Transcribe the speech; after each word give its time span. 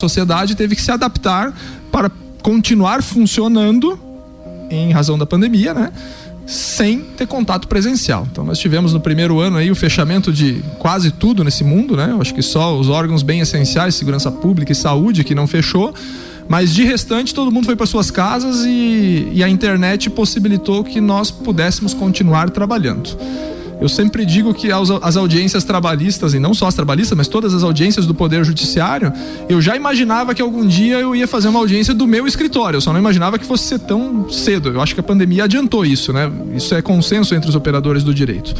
sociedade 0.00 0.54
teve 0.54 0.76
que 0.76 0.80
se 0.80 0.92
adaptar 0.92 1.52
para 1.90 2.08
continuar 2.40 3.02
funcionando 3.02 3.98
em 4.70 4.92
razão 4.92 5.18
da 5.18 5.26
pandemia, 5.26 5.74
né? 5.74 5.92
Sem 6.46 7.00
ter 7.00 7.26
contato 7.26 7.66
presencial. 7.66 8.24
Então 8.30 8.44
nós 8.44 8.60
tivemos 8.60 8.92
no 8.92 9.00
primeiro 9.00 9.40
ano 9.40 9.56
aí 9.56 9.72
o 9.72 9.74
fechamento 9.74 10.32
de 10.32 10.62
quase 10.78 11.10
tudo 11.10 11.42
nesse 11.42 11.64
mundo, 11.64 11.96
né? 11.96 12.12
Eu 12.12 12.20
acho 12.20 12.32
que 12.32 12.42
só 12.42 12.78
os 12.78 12.88
órgãos 12.88 13.24
bem 13.24 13.40
essenciais, 13.40 13.96
segurança 13.96 14.30
pública 14.30 14.70
e 14.70 14.74
saúde, 14.76 15.24
que 15.24 15.34
não 15.34 15.48
fechou. 15.48 15.92
Mas 16.48 16.72
de 16.72 16.84
restante, 16.84 17.34
todo 17.34 17.50
mundo 17.50 17.64
foi 17.64 17.74
para 17.74 17.84
suas 17.84 18.08
casas 18.08 18.64
e, 18.64 19.32
e 19.32 19.42
a 19.42 19.48
internet 19.48 20.08
possibilitou 20.10 20.84
que 20.84 21.00
nós 21.00 21.32
pudéssemos 21.32 21.92
continuar 21.92 22.50
trabalhando. 22.50 23.18
Eu 23.80 23.88
sempre 23.88 24.26
digo 24.26 24.52
que 24.52 24.70
as 24.72 25.16
audiências 25.16 25.62
trabalhistas, 25.62 26.34
e 26.34 26.38
não 26.40 26.52
só 26.52 26.66
as 26.66 26.74
trabalhistas, 26.74 27.16
mas 27.16 27.28
todas 27.28 27.54
as 27.54 27.62
audiências 27.62 28.06
do 28.06 28.14
Poder 28.14 28.44
Judiciário, 28.44 29.12
eu 29.48 29.60
já 29.60 29.76
imaginava 29.76 30.34
que 30.34 30.42
algum 30.42 30.66
dia 30.66 30.98
eu 30.98 31.14
ia 31.14 31.28
fazer 31.28 31.48
uma 31.48 31.60
audiência 31.60 31.94
do 31.94 32.06
meu 32.06 32.26
escritório. 32.26 32.78
Eu 32.78 32.80
só 32.80 32.92
não 32.92 32.98
imaginava 32.98 33.38
que 33.38 33.46
fosse 33.46 33.64
ser 33.64 33.78
tão 33.78 34.28
cedo. 34.30 34.70
Eu 34.70 34.80
acho 34.80 34.94
que 34.94 35.00
a 35.00 35.02
pandemia 35.02 35.44
adiantou 35.44 35.86
isso, 35.86 36.12
né? 36.12 36.30
Isso 36.54 36.74
é 36.74 36.82
consenso 36.82 37.34
entre 37.34 37.48
os 37.48 37.54
operadores 37.54 38.02
do 38.02 38.12
direito. 38.12 38.52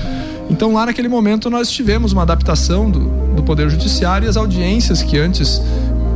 Então, 0.49 0.73
lá 0.73 0.87
naquele 0.87 1.09
momento, 1.09 1.51
nós 1.51 1.69
tivemos 1.69 2.13
uma 2.13 2.23
adaptação 2.23 2.89
do, 2.89 3.01
do 3.35 3.43
Poder 3.43 3.69
Judiciário 3.69 4.27
e 4.27 4.29
as 4.29 4.37
audiências 4.37 5.03
que 5.03 5.19
antes 5.19 5.61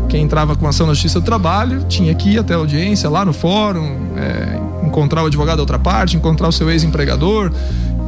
quem 0.09 0.23
entrava 0.23 0.55
com 0.55 0.69
ação 0.69 0.87
na 0.87 0.93
Justiça 0.93 1.21
do 1.21 1.25
Trabalho 1.25 1.87
tinha 1.89 2.15
que 2.15 2.31
ir 2.31 2.39
até 2.39 2.55
a 2.55 2.59
audiência 2.59 3.09
lá 3.09 3.25
no 3.25 3.33
fórum, 3.33 3.97
é, 4.17 4.87
encontrar 4.87 5.23
o 5.23 5.27
advogado 5.27 5.57
da 5.57 5.63
outra 5.63 5.79
parte, 5.79 6.17
encontrar 6.17 6.49
o 6.49 6.53
seu 6.53 6.71
ex-empregador 6.71 7.51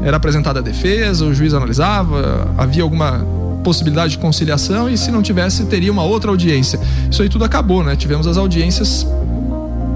era 0.05 0.19
apresentada 0.19 0.61
a 0.61 0.63
defesa, 0.63 1.25
o 1.25 1.35
juiz 1.35 1.55
analisava, 1.55 2.47
havia 2.59 2.83
alguma 2.83 3.27
possibilidade 3.65 4.13
de 4.13 4.19
conciliação 4.19 4.91
e 4.91 4.99
se 4.99 5.11
não 5.11 5.23
tivesse 5.23 5.65
teria 5.65 5.91
uma 5.91 6.05
outra 6.05 6.31
audiência. 6.31 6.79
Isso 7.11 7.23
aí 7.23 7.29
tudo 7.31 7.45
acabou, 7.45 7.83
né? 7.83 7.97
Tivemos 7.97 8.27
as 8.27 8.37
audiências 8.37 9.07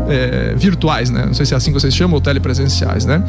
é, 0.09 0.55
virtuais, 0.57 1.11
né? 1.11 1.27
Não 1.27 1.35
sei 1.35 1.45
se 1.45 1.53
é 1.53 1.57
assim 1.57 1.71
que 1.71 1.79
vocês 1.79 1.95
chamam 1.95 2.15
ou 2.15 2.21
telepresenciais, 2.21 3.05
né? 3.05 3.23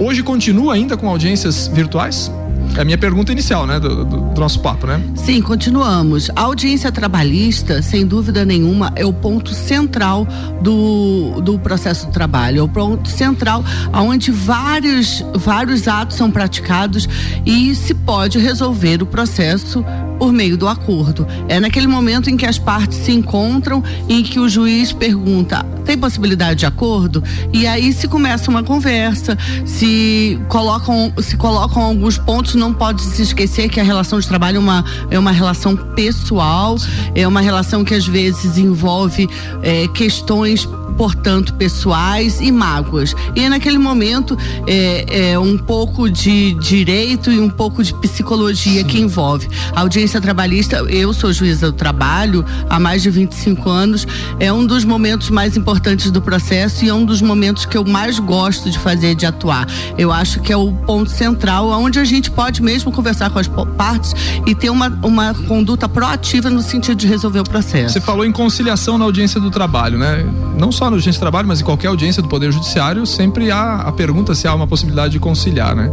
Hoje 0.00 0.22
continua 0.24 0.74
ainda 0.74 0.96
com 0.96 1.08
audiências 1.08 1.68
virtuais? 1.68 2.30
É 2.76 2.80
a 2.80 2.84
minha 2.84 2.98
pergunta 2.98 3.32
inicial, 3.32 3.66
né, 3.66 3.78
do, 3.78 4.04
do, 4.04 4.20
do, 4.20 4.40
nosso 4.40 4.60
papo, 4.60 4.86
né? 4.86 5.02
Sim, 5.14 5.40
continuamos. 5.42 6.30
A 6.34 6.42
audiência 6.42 6.90
trabalhista, 6.90 7.82
sem 7.82 8.06
dúvida 8.06 8.44
nenhuma, 8.44 8.92
é 8.96 9.04
o 9.04 9.12
ponto 9.12 9.52
central 9.52 10.26
do, 10.62 11.40
do 11.40 11.58
processo 11.58 12.06
do 12.06 12.12
trabalho. 12.12 12.60
É 12.60 12.62
o 12.62 12.68
ponto 12.68 13.08
central 13.08 13.64
onde 13.92 14.30
vários, 14.30 15.24
vários 15.34 15.88
atos 15.88 16.16
são 16.16 16.30
praticados 16.30 17.08
e 17.44 17.74
se 17.74 17.92
pode 17.94 18.38
resolver 18.38 19.02
o 19.02 19.06
processo 19.06 19.84
por 20.20 20.34
meio 20.34 20.54
do 20.54 20.68
acordo. 20.68 21.26
É 21.48 21.58
naquele 21.58 21.86
momento 21.86 22.28
em 22.28 22.36
que 22.36 22.44
as 22.44 22.58
partes 22.58 22.98
se 22.98 23.10
encontram 23.10 23.82
e 24.06 24.22
que 24.22 24.38
o 24.38 24.50
juiz 24.50 24.92
pergunta: 24.92 25.64
tem 25.86 25.96
possibilidade 25.96 26.60
de 26.60 26.66
acordo? 26.66 27.24
E 27.54 27.66
aí 27.66 27.90
se 27.90 28.06
começa 28.06 28.50
uma 28.50 28.62
conversa, 28.62 29.36
se 29.64 30.38
colocam, 30.46 31.10
se 31.22 31.38
colocam 31.38 31.82
alguns 31.82 32.18
pontos, 32.18 32.54
não 32.54 32.74
pode 32.74 33.00
se 33.00 33.22
esquecer 33.22 33.70
que 33.70 33.80
a 33.80 33.82
relação 33.82 34.20
de 34.20 34.28
trabalho 34.28 34.56
é 34.56 34.60
uma, 34.60 34.84
é 35.10 35.18
uma 35.18 35.32
relação 35.32 35.74
pessoal, 35.74 36.76
é 37.14 37.26
uma 37.26 37.40
relação 37.40 37.82
que 37.82 37.94
às 37.94 38.06
vezes 38.06 38.58
envolve 38.58 39.26
é, 39.62 39.88
questões 39.88 40.68
portanto, 41.00 41.54
pessoais 41.54 42.42
e 42.42 42.52
mágoas. 42.52 43.16
E 43.34 43.48
naquele 43.48 43.78
momento 43.78 44.36
é, 44.66 45.30
é 45.30 45.38
um 45.38 45.56
pouco 45.56 46.10
de 46.10 46.52
direito 46.52 47.32
e 47.32 47.40
um 47.40 47.48
pouco 47.48 47.82
de 47.82 47.94
psicologia 47.94 48.82
Sim. 48.82 48.86
que 48.86 49.00
envolve. 49.00 49.48
A 49.74 49.80
audiência 49.80 50.20
trabalhista, 50.20 50.76
eu 50.90 51.14
sou 51.14 51.32
juíza 51.32 51.72
do 51.72 51.72
trabalho 51.72 52.44
há 52.68 52.78
mais 52.78 53.02
de 53.02 53.08
25 53.08 53.70
anos, 53.70 54.06
é 54.38 54.52
um 54.52 54.66
dos 54.66 54.84
momentos 54.84 55.30
mais 55.30 55.56
importantes 55.56 56.10
do 56.10 56.20
processo 56.20 56.84
e 56.84 56.90
é 56.90 56.94
um 56.94 57.06
dos 57.06 57.22
momentos 57.22 57.64
que 57.64 57.78
eu 57.78 57.84
mais 57.86 58.18
gosto 58.18 58.70
de 58.70 58.78
fazer, 58.78 59.14
de 59.14 59.24
atuar. 59.24 59.66
Eu 59.96 60.12
acho 60.12 60.40
que 60.40 60.52
é 60.52 60.56
o 60.56 60.70
ponto 60.70 61.08
central, 61.08 61.70
onde 61.70 61.98
a 61.98 62.04
gente 62.04 62.30
pode 62.30 62.62
mesmo 62.62 62.92
conversar 62.92 63.30
com 63.30 63.38
as 63.38 63.48
partes 63.48 64.14
e 64.44 64.54
ter 64.54 64.68
uma, 64.68 64.88
uma 65.02 65.32
conduta 65.32 65.88
proativa 65.88 66.50
no 66.50 66.60
sentido 66.60 66.98
de 66.98 67.06
resolver 67.06 67.40
o 67.40 67.44
processo. 67.44 67.94
Você 67.94 68.02
falou 68.02 68.26
em 68.26 68.32
conciliação 68.32 68.98
na 68.98 69.06
audiência 69.06 69.40
do 69.40 69.50
trabalho, 69.50 69.96
né? 69.96 70.26
Não 70.58 70.70
só 70.70 70.89
na 70.90 70.96
audiência 70.96 71.12
de 71.12 71.20
trabalho, 71.20 71.48
mas 71.48 71.60
em 71.60 71.64
qualquer 71.64 71.88
audiência 71.88 72.22
do 72.22 72.28
Poder 72.28 72.52
Judiciário, 72.52 73.06
sempre 73.06 73.50
há 73.50 73.76
a 73.82 73.92
pergunta 73.92 74.34
se 74.34 74.46
há 74.46 74.54
uma 74.54 74.66
possibilidade 74.66 75.12
de 75.12 75.20
conciliar, 75.20 75.74
né? 75.74 75.90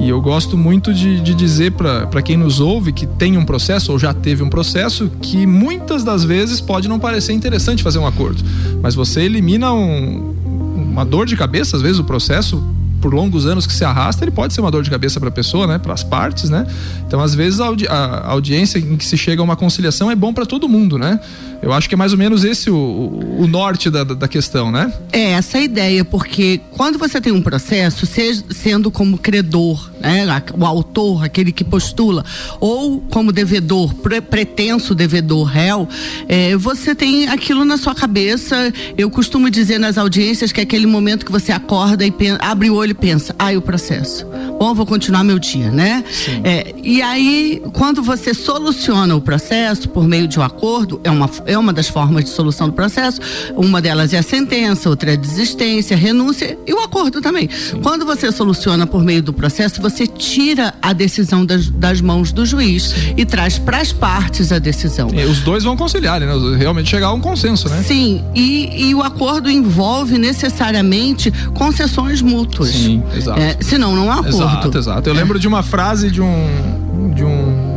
E 0.00 0.08
eu 0.08 0.20
gosto 0.20 0.56
muito 0.56 0.94
de, 0.94 1.20
de 1.20 1.34
dizer 1.34 1.72
para 1.72 2.22
quem 2.22 2.36
nos 2.36 2.60
ouve 2.60 2.92
que 2.92 3.04
tem 3.04 3.36
um 3.36 3.44
processo 3.44 3.90
ou 3.90 3.98
já 3.98 4.14
teve 4.14 4.44
um 4.44 4.48
processo 4.48 5.10
que 5.20 5.44
muitas 5.44 6.04
das 6.04 6.22
vezes 6.22 6.60
pode 6.60 6.88
não 6.88 7.00
parecer 7.00 7.32
interessante 7.32 7.82
fazer 7.82 7.98
um 7.98 8.06
acordo, 8.06 8.42
mas 8.80 8.94
você 8.94 9.22
elimina 9.22 9.72
um, 9.72 10.34
uma 10.76 11.04
dor 11.04 11.26
de 11.26 11.36
cabeça, 11.36 11.76
às 11.76 11.82
vezes 11.82 11.98
o 11.98 12.04
processo 12.04 12.62
por 13.00 13.12
longos 13.12 13.46
anos 13.46 13.66
que 13.66 13.72
se 13.72 13.84
arrasta, 13.84 14.24
ele 14.24 14.30
pode 14.30 14.52
ser 14.52 14.60
uma 14.60 14.70
dor 14.70 14.82
de 14.82 14.90
cabeça 14.90 15.18
para 15.18 15.28
a 15.28 15.32
pessoa, 15.32 15.66
né, 15.66 15.78
para 15.78 15.92
as 15.92 16.02
partes, 16.02 16.50
né? 16.50 16.66
Então, 17.06 17.20
às 17.20 17.34
vezes 17.34 17.60
a, 17.60 17.66
audi 17.66 17.86
a, 17.86 18.26
audiência 18.28 18.78
em 18.78 18.96
que 18.96 19.04
se 19.04 19.16
chega 19.16 19.40
a 19.40 19.44
uma 19.44 19.56
conciliação 19.56 20.10
é 20.10 20.14
bom 20.14 20.32
para 20.32 20.44
todo 20.44 20.68
mundo, 20.68 20.98
né? 20.98 21.20
Eu 21.60 21.72
acho 21.72 21.88
que 21.88 21.94
é 21.94 21.98
mais 21.98 22.12
ou 22.12 22.18
menos 22.18 22.44
esse 22.44 22.70
o, 22.70 22.76
o, 22.76 23.42
o 23.42 23.46
norte 23.46 23.90
da, 23.90 24.04
da 24.04 24.28
questão, 24.28 24.70
né? 24.70 24.92
É 25.12 25.32
essa 25.32 25.58
a 25.58 25.60
ideia, 25.60 26.04
porque 26.04 26.60
quando 26.70 26.98
você 26.98 27.20
tem 27.20 27.32
um 27.32 27.42
processo, 27.42 28.06
seja, 28.06 28.44
sendo 28.50 28.90
como 28.90 29.18
credor, 29.18 29.90
né, 30.00 30.26
o 30.56 30.64
autor, 30.64 31.24
aquele 31.24 31.50
que 31.50 31.64
postula, 31.64 32.24
ou 32.60 33.00
como 33.00 33.32
devedor, 33.32 33.94
pre 33.94 34.20
pretenso 34.20 34.94
devedor 34.94 35.44
réu, 35.44 35.88
é, 36.28 36.56
você 36.56 36.94
tem 36.94 37.28
aquilo 37.28 37.64
na 37.64 37.76
sua 37.76 37.94
cabeça. 37.94 38.72
Eu 38.96 39.10
costumo 39.10 39.50
dizer 39.50 39.78
nas 39.78 39.98
audiências 39.98 40.52
que 40.52 40.60
é 40.60 40.62
aquele 40.62 40.86
momento 40.86 41.24
que 41.24 41.32
você 41.32 41.52
acorda 41.52 42.06
e 42.06 42.12
abre 42.40 42.70
o 42.70 42.74
olho 42.74 42.87
e 42.90 42.94
pensa, 42.94 43.34
ai, 43.38 43.56
o 43.56 43.62
processo. 43.62 44.26
Bom, 44.58 44.74
vou 44.74 44.84
continuar 44.84 45.22
meu 45.22 45.38
dia, 45.38 45.70
né? 45.70 46.02
É, 46.42 46.74
e 46.82 47.00
aí, 47.00 47.62
quando 47.72 48.02
você 48.02 48.34
soluciona 48.34 49.14
o 49.14 49.20
processo 49.20 49.88
por 49.88 50.06
meio 50.06 50.26
de 50.26 50.38
um 50.38 50.42
acordo, 50.42 51.00
é 51.04 51.10
uma, 51.10 51.30
é 51.46 51.56
uma 51.56 51.72
das 51.72 51.88
formas 51.88 52.24
de 52.24 52.30
solução 52.30 52.68
do 52.68 52.72
processo. 52.72 53.20
Uma 53.54 53.80
delas 53.80 54.12
é 54.12 54.18
a 54.18 54.22
sentença, 54.22 54.88
outra 54.88 55.10
é 55.10 55.12
a 55.14 55.16
desistência, 55.16 55.96
renúncia 55.96 56.58
e 56.66 56.72
o 56.72 56.80
acordo 56.80 57.20
também. 57.20 57.48
Sim. 57.48 57.80
Quando 57.82 58.04
você 58.04 58.32
soluciona 58.32 58.86
por 58.86 59.04
meio 59.04 59.22
do 59.22 59.32
processo, 59.32 59.80
você 59.80 60.06
tira 60.06 60.74
a 60.82 60.92
decisão 60.92 61.46
das, 61.46 61.68
das 61.70 62.00
mãos 62.00 62.32
do 62.32 62.44
juiz 62.44 62.88
Sim. 62.88 63.14
e 63.16 63.24
traz 63.24 63.58
para 63.58 63.78
as 63.78 63.92
partes 63.92 64.50
a 64.50 64.58
decisão. 64.58 65.08
E 65.14 65.24
os 65.24 65.40
dois 65.40 65.62
vão 65.62 65.76
conciliar, 65.76 66.20
né? 66.20 66.26
Realmente 66.56 66.90
chegar 66.90 67.08
a 67.08 67.12
um 67.12 67.20
consenso, 67.20 67.68
né? 67.68 67.82
Sim, 67.82 68.24
e, 68.34 68.88
e 68.88 68.94
o 68.94 69.02
acordo 69.02 69.48
envolve 69.48 70.18
necessariamente 70.18 71.30
concessões 71.54 72.20
mútuas. 72.20 72.77
Sim, 72.78 73.02
exato. 73.14 73.40
É, 73.40 73.56
senão 73.60 73.94
não 73.94 74.10
há 74.10 74.14
acordo. 74.14 74.36
Exato, 74.36 74.78
exato. 74.78 75.08
Eu 75.08 75.14
é. 75.14 75.16
lembro 75.16 75.38
de 75.38 75.46
uma 75.46 75.62
frase 75.62 76.10
de 76.10 76.20
um, 76.20 77.12
de 77.14 77.24
um 77.24 77.68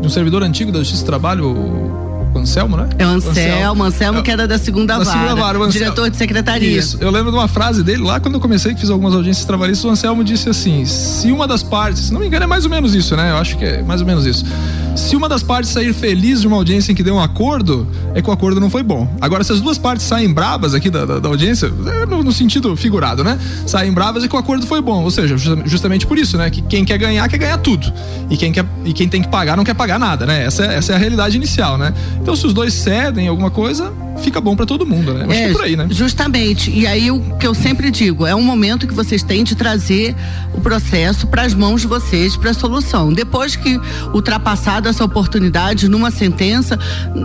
de 0.00 0.06
um 0.06 0.10
servidor 0.10 0.42
antigo 0.42 0.72
da 0.72 0.78
Justiça 0.78 1.02
do 1.02 1.06
Trabalho, 1.06 1.90
Anselmo, 2.34 2.76
né? 2.76 2.88
É 2.98 3.06
o 3.06 3.10
Anselmo, 3.10 3.84
Anselmo 3.84 4.22
que 4.22 4.30
era 4.30 4.46
da 4.48 4.58
segunda 4.58 4.98
da 4.98 5.04
vara. 5.04 5.18
Segunda 5.18 5.34
vara 5.34 5.68
diretor 5.68 6.08
de 6.08 6.16
secretaria. 6.16 6.78
Isso. 6.78 6.96
Eu 7.00 7.10
lembro 7.10 7.30
de 7.30 7.36
uma 7.36 7.48
frase 7.48 7.82
dele 7.82 8.02
lá 8.02 8.18
quando 8.18 8.34
eu 8.34 8.40
comecei, 8.40 8.72
que 8.72 8.80
fiz 8.80 8.90
algumas 8.90 9.14
audiências 9.14 9.44
trabalhistas, 9.44 9.84
o 9.84 9.90
Anselmo 9.90 10.24
disse 10.24 10.48
assim: 10.48 10.84
se 10.84 11.30
uma 11.30 11.46
das 11.46 11.62
partes, 11.62 12.04
se 12.04 12.12
não 12.12 12.20
me 12.20 12.26
engano, 12.26 12.44
é 12.44 12.46
mais 12.46 12.64
ou 12.64 12.70
menos 12.70 12.94
isso, 12.94 13.16
né? 13.16 13.30
Eu 13.30 13.36
acho 13.36 13.58
que 13.58 13.64
é 13.64 13.82
mais 13.82 14.00
ou 14.00 14.06
menos 14.06 14.24
isso. 14.24 14.44
Se 15.00 15.16
uma 15.16 15.28
das 15.28 15.42
partes 15.42 15.72
sair 15.72 15.92
feliz 15.94 16.42
de 16.42 16.46
uma 16.46 16.56
audiência 16.56 16.92
em 16.92 16.94
que 16.94 17.02
deu 17.02 17.14
um 17.14 17.20
acordo, 17.20 17.88
é 18.14 18.20
que 18.20 18.28
o 18.28 18.32
acordo 18.32 18.60
não 18.60 18.68
foi 18.68 18.82
bom. 18.82 19.12
Agora, 19.20 19.42
se 19.42 19.50
as 19.50 19.60
duas 19.60 19.78
partes 19.78 20.06
saem 20.06 20.32
bravas 20.32 20.74
aqui 20.74 20.90
da, 20.90 21.04
da, 21.04 21.18
da 21.18 21.28
audiência, 21.28 21.66
é 21.66 22.06
no, 22.06 22.22
no, 22.22 22.30
sentido 22.30 22.76
figurado, 22.76 23.24
né? 23.24 23.38
Saem 23.66 23.92
bravas 23.92 24.22
é 24.22 24.28
que 24.28 24.36
o 24.36 24.38
acordo 24.38 24.66
foi 24.66 24.80
bom. 24.80 25.02
Ou 25.02 25.10
seja, 25.10 25.36
justamente 25.64 26.06
por 26.06 26.18
isso, 26.18 26.36
né? 26.36 26.50
Que 26.50 26.60
quem 26.62 26.84
quer 26.84 26.98
ganhar, 26.98 27.26
quer 27.28 27.38
ganhar 27.38 27.56
tudo. 27.58 27.90
E 28.28 28.36
quem, 28.36 28.52
quer, 28.52 28.64
e 28.84 28.92
quem 28.92 29.08
tem 29.08 29.22
que 29.22 29.28
pagar, 29.28 29.56
não 29.56 29.64
quer 29.64 29.74
pagar 29.74 29.98
nada, 29.98 30.26
né? 30.26 30.44
Essa, 30.44 30.66
é, 30.66 30.76
essa 30.76 30.92
é 30.92 30.96
a 30.96 30.98
realidade 30.98 31.34
inicial, 31.34 31.78
né? 31.78 31.94
Então, 32.20 32.36
se 32.36 32.46
os 32.46 32.52
dois 32.52 32.74
cedem 32.74 33.26
alguma 33.26 33.50
coisa, 33.50 33.90
fica 34.20 34.40
bom 34.40 34.54
para 34.54 34.66
todo 34.66 34.86
mundo, 34.86 35.12
né? 35.14 35.24
Acho 35.24 35.32
é, 35.32 35.44
que 35.44 35.50
é 35.50 35.52
por 35.52 35.62
aí, 35.62 35.76
né? 35.76 35.86
Justamente. 35.90 36.70
E 36.70 36.86
aí 36.86 37.10
o 37.10 37.20
que 37.38 37.46
eu 37.46 37.54
sempre 37.54 37.90
digo, 37.90 38.26
é 38.26 38.34
um 38.34 38.42
momento 38.42 38.86
que 38.86 38.94
vocês 38.94 39.22
têm 39.22 39.42
de 39.44 39.54
trazer 39.54 40.14
o 40.52 40.60
processo 40.60 41.26
para 41.26 41.42
as 41.42 41.54
mãos 41.54 41.80
de 41.80 41.86
vocês 41.86 42.36
para 42.36 42.50
a 42.50 42.54
solução. 42.54 43.12
Depois 43.12 43.56
que 43.56 43.80
ultrapassada 44.12 44.90
essa 44.90 45.04
oportunidade 45.04 45.88
numa 45.88 46.10
sentença, 46.10 46.78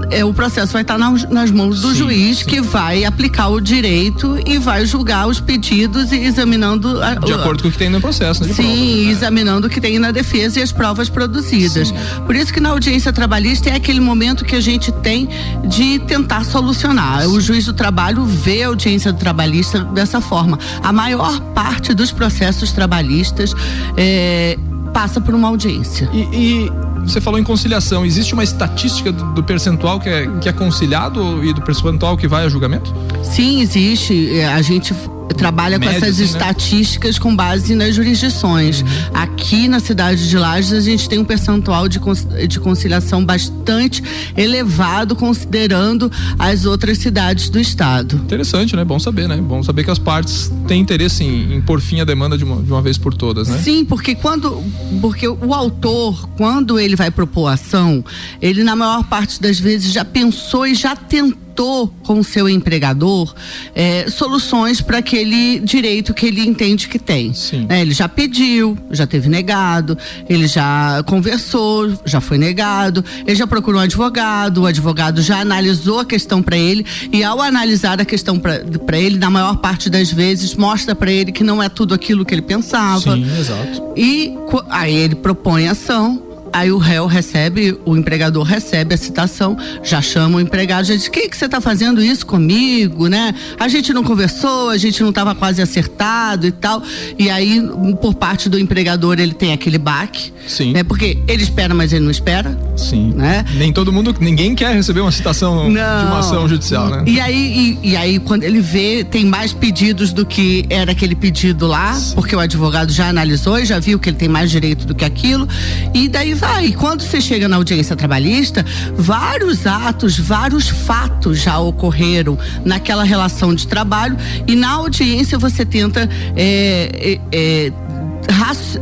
é, 0.10 0.24
o 0.24 0.34
processo 0.34 0.74
vai 0.74 0.82
estar 0.82 0.98
nas, 0.98 1.30
nas 1.30 1.52
mãos 1.52 1.82
do 1.82 1.90
sim, 1.90 1.96
juiz 1.96 2.40
sim. 2.40 2.46
que 2.46 2.62
vai 2.62 3.04
aplicar 3.04 3.50
o 3.50 3.60
direito 3.60 4.38
e 4.46 4.58
vai 4.58 4.86
julgar 4.86 5.28
os 5.28 5.40
pedidos 5.40 6.12
e 6.12 6.18
examinando 6.18 7.02
a, 7.02 7.16
de 7.16 7.34
acordo 7.34 7.64
com 7.64 7.70
o 7.70 7.72
que 7.72 7.78
tem 7.78 7.90
no 7.90 8.00
processo, 8.00 8.44
né? 8.44 8.54
Sim, 8.54 8.64
prova, 8.64 8.76
né? 8.76 9.12
examinando 9.12 9.68
o 9.68 9.70
que 9.70 9.82
tem 9.82 10.00
na 10.00 10.12
defesa 10.12 10.60
e 10.60 10.64
as 10.64 10.72
provas 10.72 11.10
produzidas. 11.10 11.90
Sim. 11.90 11.96
Por 12.26 12.36
isso 12.36 12.54
que 12.54 12.60
na 12.60 12.70
audiência 12.70 13.12
trabalhista 13.12 13.70
é 13.70 13.76
aquele 13.76 14.00
momento 14.00 14.46
que 14.46 14.56
a 14.56 14.62
gente 14.62 14.92
tem 14.92 15.30
de 15.68 16.00
tentar 16.00 16.44
solucionar 16.44 16.85
o 17.28 17.40
juiz 17.42 17.66
do 17.66 17.74
trabalho 17.74 18.26
vê 18.26 18.64
a 18.64 18.68
audiência 18.68 19.12
do 19.12 19.20
trabalhista 19.20 19.84
dessa 19.84 20.22
forma. 20.22 20.60
A 20.84 20.92
maior 20.92 21.40
parte 21.54 21.94
dos 21.94 22.12
processos 22.12 22.72
trabalhistas 22.72 23.54
é, 23.98 24.58
passa 24.94 25.20
por 25.20 25.34
uma 25.34 25.48
audiência. 25.48 26.10
E, 26.14 26.20
e 26.34 26.72
você 27.06 27.22
falou 27.22 27.40
em 27.40 27.44
conciliação. 27.44 28.06
Existe 28.06 28.34
uma 28.34 28.44
estatística 28.44 29.12
do, 29.12 29.34
do 29.34 29.44
percentual 29.44 30.00
que 30.00 30.10
é, 30.10 30.28
que 30.40 30.50
é 30.50 30.54
conciliado 30.54 31.44
e 31.44 31.54
do 31.54 31.62
percentual 31.62 32.18
que 32.18 32.28
vai 32.28 32.46
a 32.46 32.50
julgamento? 32.50 32.94
Sim, 33.24 33.62
existe. 33.62 34.40
É, 34.40 34.48
a 34.48 34.62
gente 34.62 34.94
trabalha 35.34 35.78
Médio, 35.78 36.00
com 36.00 36.06
essas 36.06 36.20
né? 36.20 36.26
estatísticas 36.26 37.20
com 37.20 37.36
base 37.36 37.76
nas 37.76 37.96
jurisdições. 37.96 38.82
Uhum. 38.82 38.88
Aqui 39.14 39.68
na 39.68 39.80
cidade 39.80 40.30
de 40.30 40.38
Lages 40.38 40.74
a 40.74 40.82
gente 40.82 41.08
tem 41.10 41.20
um 41.20 41.26
percentual 41.26 41.88
de, 41.88 42.00
de 42.48 42.60
conciliação 42.60 43.24
bastante 43.26 44.04
elevado 44.36 45.16
considerando 45.16 46.12
as 46.38 46.66
outras 46.66 46.98
cidades 46.98 47.50
do 47.50 47.60
estado. 47.60 48.16
Interessante, 48.18 48.76
né? 48.76 48.84
Bom 48.84 49.00
saber, 49.00 49.28
né? 49.28 49.38
Bom 49.38 49.62
saber 49.64 49.84
que 49.84 49.92
as 49.92 50.00
partes 50.00 50.52
têm 50.68 50.82
interesse 50.82 51.24
em, 51.24 51.56
em 51.56 51.62
pôr 51.62 51.82
fim 51.82 52.00
à 52.00 52.06
demanda 52.06 52.38
de 52.38 52.44
uma, 52.44 52.62
de 52.62 52.72
uma 52.72 52.82
vez 52.82 52.98
por 52.98 53.14
todas, 53.14 53.48
né? 53.48 53.58
Sim, 53.60 53.86
porque 53.86 54.16
quando 54.16 54.64
porque 55.02 55.28
o 55.28 55.54
autor, 55.54 56.30
quando 56.38 56.80
ele 56.80 56.96
vai 56.96 57.12
propor 57.12 57.48
ação, 57.48 58.04
ele 58.42 58.64
na 58.64 58.76
maior 58.76 59.04
parte 59.04 59.42
das 59.42 59.60
vezes 59.60 59.92
já 59.92 60.06
pensou 60.06 60.66
e 60.66 60.74
já 60.74 60.96
tentou 60.96 61.45
tentou 61.56 61.88
com 62.04 62.20
o 62.20 62.24
seu 62.24 62.50
empregador 62.50 63.34
é, 63.74 64.10
soluções 64.10 64.82
para 64.82 64.98
aquele 64.98 65.60
direito 65.60 66.14
que 66.14 66.26
ele 66.26 66.42
entende 66.42 66.90
que 66.90 67.00
tem. 67.00 67.32
É, 67.70 67.82
ele 67.82 67.94
já 67.94 68.10
pediu, 68.10 68.78
já 68.92 69.08
teve 69.08 69.30
negado, 69.30 69.98
ele 70.28 70.48
já 70.48 71.02
conversou, 71.06 71.98
já 72.04 72.20
foi 72.20 72.38
negado, 72.38 73.04
ele 73.26 73.36
já 73.36 73.48
procurou 73.48 73.80
um 73.80 73.84
advogado, 73.84 74.64
o 74.64 74.66
advogado 74.66 75.22
já 75.22 75.40
analisou 75.40 76.02
a 76.02 76.06
questão 76.06 76.44
para 76.44 76.58
ele 76.58 76.86
e 77.12 77.24
ao 77.24 77.42
analisar 77.42 78.02
a 78.02 78.06
questão 78.06 78.38
para 78.38 78.98
ele, 78.98 79.18
na 79.18 79.30
maior 79.30 79.56
parte 79.58 79.90
das 79.90 80.12
vezes, 80.12 80.56
mostra 80.56 80.94
para 80.94 81.12
ele 81.12 81.32
que 81.32 81.44
não 81.44 81.64
é 81.64 81.70
tudo 81.70 81.94
aquilo 81.94 82.26
que 82.26 82.34
ele 82.34 82.42
pensava. 82.42 83.16
Sim, 83.16 83.26
exato. 83.40 83.82
E 83.96 84.34
aí 84.70 84.94
ele 84.94 85.16
propõe 85.16 85.70
ação 85.70 86.25
Aí 86.56 86.72
o 86.72 86.78
réu 86.78 87.06
recebe, 87.06 87.78
o 87.84 87.98
empregador 87.98 88.42
recebe 88.44 88.96
a 88.96 88.98
citação, 88.98 89.58
já 89.84 90.02
chama 90.02 90.38
o 90.38 90.40
empregado, 90.40 90.86
já 90.86 90.96
diz: 90.96 91.10
que 91.10 91.28
que 91.28 91.36
você 91.36 91.48
está 91.48 91.60
fazendo 91.60 92.02
isso 92.02 92.26
comigo, 92.26 93.10
né? 93.10 93.36
A 93.60 93.68
gente 93.68 93.92
não 93.92 94.06
conversou, 94.06 94.70
a 94.70 94.78
gente 94.78 95.02
não 95.02 95.10
estava 95.10 95.36
quase 95.36 95.62
acertado 95.62 96.48
e 96.48 96.54
tal. 96.54 96.82
E 97.20 97.30
aí, 97.30 97.62
por 98.02 98.14
parte 98.14 98.48
do 98.48 98.58
empregador, 98.58 99.20
ele 99.20 99.34
tem 99.34 99.52
aquele 99.52 99.78
baque. 99.78 100.32
Sim. 100.48 100.72
Né? 100.72 100.82
Porque 100.82 101.18
ele 101.28 101.44
espera, 101.44 101.74
mas 101.74 101.92
ele 101.92 102.06
não 102.06 102.12
espera. 102.12 102.58
Sim. 102.78 103.14
Né? 103.14 103.44
Nem 103.56 103.74
todo 103.74 103.92
mundo, 103.92 104.16
ninguém 104.22 104.56
quer 104.56 104.74
receber 104.74 105.02
uma 105.02 105.12
citação 105.12 105.70
não. 105.70 105.74
de 105.74 106.06
uma 106.06 106.20
ação 106.20 106.48
judicial, 106.48 106.88
né? 106.88 107.04
E 107.06 107.20
aí, 107.20 107.78
e, 107.84 107.90
e, 107.90 107.98
aí, 107.98 108.18
quando 108.18 108.44
ele 108.44 108.62
vê, 108.62 109.04
tem 109.04 109.26
mais 109.26 109.52
pedidos 109.52 110.14
do 110.14 110.26
que 110.26 110.66
era 110.70 110.94
aquele 110.94 111.16
pedido 111.16 111.68
lá, 111.68 111.96
Sim. 111.96 112.16
porque 112.16 112.34
o 112.34 112.40
advogado 112.40 112.94
já 112.94 113.10
analisou 113.10 113.60
e 113.60 113.66
já 113.66 113.78
viu 113.78 114.00
que 114.00 114.08
ele 114.08 114.18
tem 114.18 114.30
mais 114.30 114.50
direito 114.50 114.86
do 114.88 114.96
que 114.96 115.04
aquilo. 115.04 115.46
E 115.94 116.08
daí 116.08 116.34
vai 116.34 116.45
e 116.64 116.74
quando 116.74 117.02
você 117.02 117.22
chega 117.22 117.48
na 117.48 117.56
audiência 117.58 117.96
trabalhista, 117.96 118.66
vários 118.96 119.68
atos, 119.68 120.18
vários 120.18 120.68
fatos 120.68 121.40
já 121.40 121.60
ocorreram 121.60 122.38
naquela 122.64 123.04
relação 123.04 123.54
de 123.54 123.68
trabalho 123.68 124.18
e 124.48 124.56
na 124.56 124.72
audiência 124.72 125.38
você 125.38 125.66
tenta 125.66 126.10
é, 126.36 127.20
é, 127.32 127.72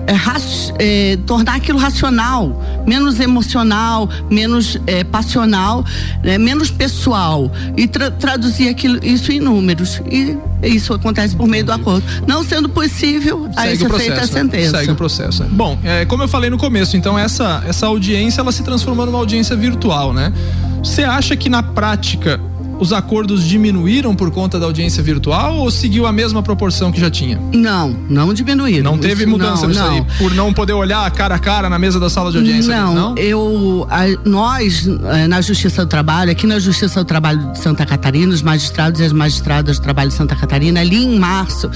é 0.07 0.13
é, 0.79 1.17
tornar 1.25 1.55
aquilo 1.55 1.77
racional, 1.77 2.62
menos 2.85 3.19
emocional, 3.19 4.09
menos 4.29 4.79
é, 4.88 5.03
passional, 5.03 5.85
né, 6.23 6.38
menos 6.38 6.71
pessoal 6.71 7.51
e 7.77 7.88
tra 7.88 8.12
traduzir 8.12 8.69
aquilo, 8.69 9.00
isso 9.03 9.31
em 9.31 9.39
números. 9.39 10.01
E 10.09 10.38
isso 10.63 10.93
acontece 10.93 11.35
por 11.35 11.47
meio 11.47 11.65
do 11.65 11.71
acordo. 11.71 12.03
Não 12.25 12.43
sendo 12.43 12.69
possível, 12.69 13.50
Segue 13.53 13.59
aí 13.59 13.73
é 13.73 14.00
feita 14.00 14.21
a 14.21 14.27
sentença. 14.27 14.77
Segue 14.77 14.91
o 14.91 14.95
processo. 14.95 15.43
Né? 15.43 15.50
Bom, 15.51 15.77
é, 15.83 16.05
como 16.05 16.23
eu 16.23 16.27
falei 16.27 16.50
no 16.50 16.57
começo, 16.57 16.95
então 16.95 17.17
essa, 17.17 17.63
essa 17.67 17.85
audiência 17.88 18.41
ela 18.41 18.51
se 18.51 18.63
transformou 18.63 19.05
numa 19.05 19.19
audiência 19.19 19.55
virtual, 19.55 20.13
né? 20.13 20.31
Você 20.83 21.03
acha 21.03 21.35
que 21.35 21.50
na 21.50 21.63
prática 21.63 22.39
os 22.83 22.91
acordos 22.91 23.45
diminuíram 23.45 24.13
por 24.13 24.29
conta 24.29 24.59
da 24.59 24.65
audiência 24.65 25.01
virtual 25.01 25.55
ou 25.55 25.71
seguiu 25.71 26.05
a 26.05 26.11
mesma 26.11 26.43
proporção 26.43 26.91
que 26.91 26.99
já 26.99 27.09
tinha? 27.09 27.39
Não, 27.53 27.95
não 28.09 28.33
diminuíram. 28.33 28.91
Não 28.91 28.97
teve 28.97 29.25
mudança 29.25 29.61
não, 29.61 29.69
nisso 29.69 29.81
não. 29.81 29.91
aí? 29.93 30.05
Por 30.17 30.33
não 30.33 30.53
poder 30.53 30.73
olhar 30.73 31.09
cara 31.11 31.35
a 31.35 31.39
cara 31.39 31.69
na 31.69 31.79
mesa 31.79 31.97
da 31.97 32.09
sala 32.09 32.29
de 32.29 32.39
audiência? 32.39 32.75
Não, 32.75 32.93
não? 32.93 33.15
eu, 33.17 33.87
a, 33.89 34.01
nós, 34.27 34.85
eh, 34.85 35.27
na 35.27 35.39
Justiça 35.39 35.85
do 35.85 35.89
Trabalho, 35.89 36.29
aqui 36.29 36.45
na 36.45 36.59
Justiça 36.59 37.01
do 37.01 37.07
Trabalho 37.07 37.53
de 37.53 37.59
Santa 37.59 37.85
Catarina, 37.85 38.33
os 38.33 38.41
magistrados 38.41 38.99
e 38.99 39.05
as 39.05 39.13
magistradas 39.13 39.79
do 39.79 39.81
trabalho 39.81 40.09
de 40.09 40.15
Santa 40.15 40.35
Catarina, 40.35 40.81
ali 40.81 41.05
em 41.05 41.17
março, 41.17 41.71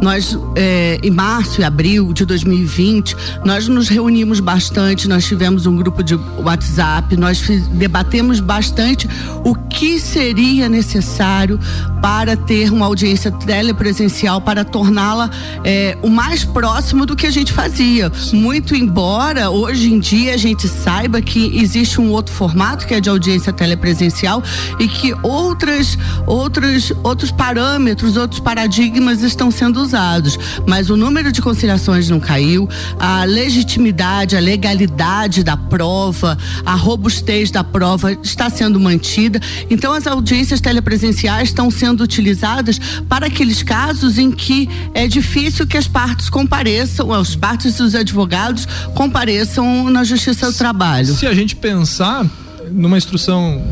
nós, 0.00 0.38
é, 0.54 0.98
em 1.02 1.10
março 1.10 1.60
e 1.60 1.64
abril 1.64 2.14
de 2.14 2.24
2020, 2.24 3.14
nós 3.44 3.68
nos 3.68 3.88
reunimos 3.88 4.40
bastante, 4.40 5.06
nós 5.06 5.26
tivemos 5.26 5.66
um 5.66 5.76
grupo 5.76 6.02
de 6.02 6.18
WhatsApp, 6.38 7.14
nós 7.14 7.46
debatemos 7.72 8.40
bastante 8.40 9.06
o 9.44 9.54
que 9.54 10.00
seria 10.00 10.45
seria 10.46 10.68
necessário 10.68 11.58
para 12.00 12.36
ter 12.36 12.72
uma 12.72 12.86
audiência 12.86 13.32
telepresencial, 13.32 14.40
para 14.40 14.64
torná-la 14.64 15.28
é, 15.64 15.98
o 16.02 16.08
mais 16.08 16.44
próximo 16.44 17.04
do 17.04 17.16
que 17.16 17.26
a 17.26 17.32
gente 17.32 17.52
fazia. 17.52 18.12
Muito 18.32 18.76
embora 18.76 19.50
hoje 19.50 19.92
em 19.92 19.98
dia 19.98 20.34
a 20.34 20.36
gente 20.36 20.68
saiba 20.68 21.20
que 21.20 21.58
existe 21.58 22.00
um 22.00 22.12
outro 22.12 22.32
formato 22.32 22.86
que 22.86 22.94
é 22.94 23.00
de 23.00 23.08
audiência 23.08 23.52
telepresencial 23.52 24.40
e 24.78 24.86
que 24.86 25.12
outras, 25.20 25.98
outros, 26.26 26.92
outros 27.02 27.32
parâmetros, 27.32 28.16
outros 28.16 28.38
paradigmas 28.38 29.22
estão 29.22 29.50
sendo 29.50 29.80
usados. 29.80 30.38
Mas 30.64 30.90
o 30.90 30.96
número 30.96 31.32
de 31.32 31.42
conciliações 31.42 32.08
não 32.08 32.20
caiu, 32.20 32.68
a 33.00 33.24
legitimidade, 33.24 34.36
a 34.36 34.40
legalidade 34.40 35.42
da 35.42 35.56
prova, 35.56 36.38
a 36.64 36.74
robustez 36.74 37.50
da 37.50 37.64
prova 37.64 38.12
está 38.12 38.48
sendo 38.48 38.78
mantida. 38.78 39.40
Então 39.68 39.92
as 39.92 40.06
audiências 40.26 40.60
telepresenciais 40.60 41.50
estão 41.50 41.70
sendo 41.70 42.02
utilizadas 42.02 42.80
para 43.08 43.26
aqueles 43.26 43.62
casos 43.62 44.18
em 44.18 44.32
que 44.32 44.68
é 44.92 45.06
difícil 45.06 45.64
que 45.68 45.76
as 45.76 45.86
partes 45.86 46.28
compareçam, 46.28 47.12
as 47.12 47.36
partes 47.36 47.76
dos 47.76 47.94
advogados 47.94 48.66
compareçam 48.92 49.88
na 49.88 50.02
Justiça 50.02 50.50
do 50.50 50.58
Trabalho. 50.58 51.14
Se 51.14 51.28
a 51.28 51.32
gente 51.32 51.54
pensar 51.54 52.28
numa 52.72 52.98
instrução 52.98 53.62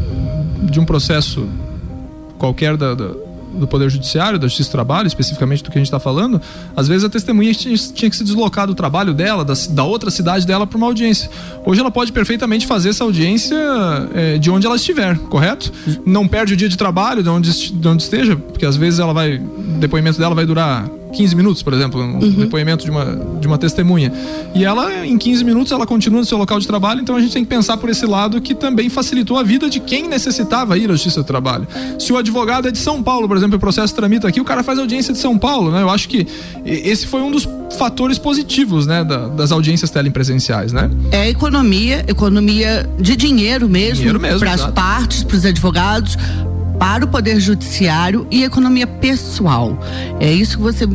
de 0.63 0.79
um 0.79 0.85
processo 0.85 1.49
qualquer 2.39 2.77
da, 2.77 2.95
da 2.95 3.24
do 3.55 3.67
Poder 3.67 3.89
Judiciário, 3.91 4.39
da 4.39 4.47
Justiça 4.47 4.69
do 4.69 4.73
Trabalho, 4.73 5.07
especificamente 5.07 5.63
do 5.63 5.71
que 5.71 5.79
a 5.79 5.81
gente 5.81 5.87
está 5.87 6.01
falando, 6.01 6.41
às 6.77 6.89
vezes 6.89 7.05
a 7.05 7.09
testemunha 7.09 7.53
tinha, 7.55 7.77
tinha, 7.77 8.11
que 8.11 8.17
se 8.17 8.25
deslocar 8.25 8.67
do 8.67 8.75
trabalho 8.75 9.15
dela, 9.15 9.45
da, 9.45 9.55
da 9.71 9.85
outra 9.85 10.11
cidade 10.11 10.47
dela, 10.47 10.67
para 10.67 10.77
uma 10.77 10.87
audiência. 10.87 11.31
Hoje 11.65 11.81
ela 11.81 11.91
pode 11.91 12.13
perfeitamente 12.13 12.67
fazer 12.67 12.91
essa 12.91 13.05
audiência 13.05 13.57
é, 14.15 14.39
de 14.39 14.51
onde 14.51 14.67
ela 14.67 14.77
estiver, 14.77 15.19
correto? 15.19 15.73
Não 16.05 16.27
perde 16.27 16.55
o 16.55 16.57
dia 16.57 16.69
de 16.69 16.77
trabalho 16.77 17.23
de 17.23 17.29
onde, 17.29 17.73
de 17.73 17.89
onde 17.89 18.03
esteja, 18.03 18.37
porque 18.37 18.67
às 18.67 18.77
vezes 18.77 18.99
ela 18.99 19.13
vai. 19.13 19.37
O 19.37 19.79
depoimento 19.79 20.19
dela 20.19 20.35
vai 20.35 20.47
durar 20.47 20.89
15 21.15 21.35
minutos, 21.35 21.63
por 21.63 21.73
exemplo, 21.73 22.01
um 22.01 22.15
uhum. 22.15 22.31
depoimento 22.31 22.85
de 22.85 22.91
uma, 22.91 23.05
de 23.41 23.47
uma 23.47 23.59
testemunha. 23.59 24.13
E 24.55 24.65
ela, 24.65 25.07
em 25.07 25.17
15 25.17 25.45
minutos, 25.45 25.73
ela 25.73 25.87
continua 25.87 26.21
no 26.21 26.27
seu 26.27 26.37
local 26.37 26.59
de 26.59 26.67
trabalho, 26.67 27.01
então 27.01 27.17
a 27.17 27.21
gente 27.21 27.33
tem 27.33 27.45
que 27.45 27.49
pensar 27.49 27.77
por 27.77 27.89
esse 27.89 28.07
lado 28.07 28.41
que 28.41 28.55
também 28.55 28.89
facilitou 28.89 29.39
a 29.39 29.43
vida 29.43 29.71
de 29.71 29.81
quem 29.81 30.09
necessitava 30.09 30.77
ir 30.77 30.91
à 30.91 30.93
justiça 30.93 31.23
do 31.23 31.27
trabalho. 31.27 31.67
Se 31.99 32.13
o 32.13 32.17
advogado 32.17 32.69
é 32.69 32.71
de 32.71 32.79
São 32.79 33.03
Paulo, 33.03 33.27
por 33.29 33.37
exemplo, 33.37 33.57
o 33.57 33.61
processo 33.61 33.95
tramita 33.95 34.29
aqui, 34.29 34.41
o 34.41 34.45
cara 34.45 34.63
faz 34.63 34.79
audiência 34.79 35.13
de 35.13 35.19
São 35.19 35.39
Paulo, 35.39 35.71
né? 35.71 35.83
Eu 35.83 35.91
acho 35.91 36.09
que 36.09 36.27
esse 36.65 37.07
foi 37.07 37.21
um 37.21 37.31
dos 37.31 37.49
fatores 37.79 38.19
positivos, 38.19 38.87
né, 38.87 39.05
das 39.05 39.51
audiências 39.53 39.91
telepresenciais, 39.91 40.73
né? 40.73 40.91
É 41.11 41.29
economia, 41.29 42.05
economia 42.09 42.89
de 42.99 43.17
dinheiro 43.17 43.69
mesmo, 43.69 43.97
dinheiro 43.97 44.21
mesmo 44.21 44.39
para 44.39 44.53
as 44.53 44.67
partes, 44.67 45.23
para 45.23 45.37
os 45.37 45.45
advogados, 45.45 46.17
para 46.79 47.05
o 47.05 47.09
Poder 47.09 47.41
Judiciário 47.41 48.27
e 48.31 48.45
economia 48.45 48.87
pessoal. 48.87 49.79
É 50.21 50.33
isso 50.33 50.57
que 50.57 50.63
você 50.63 50.87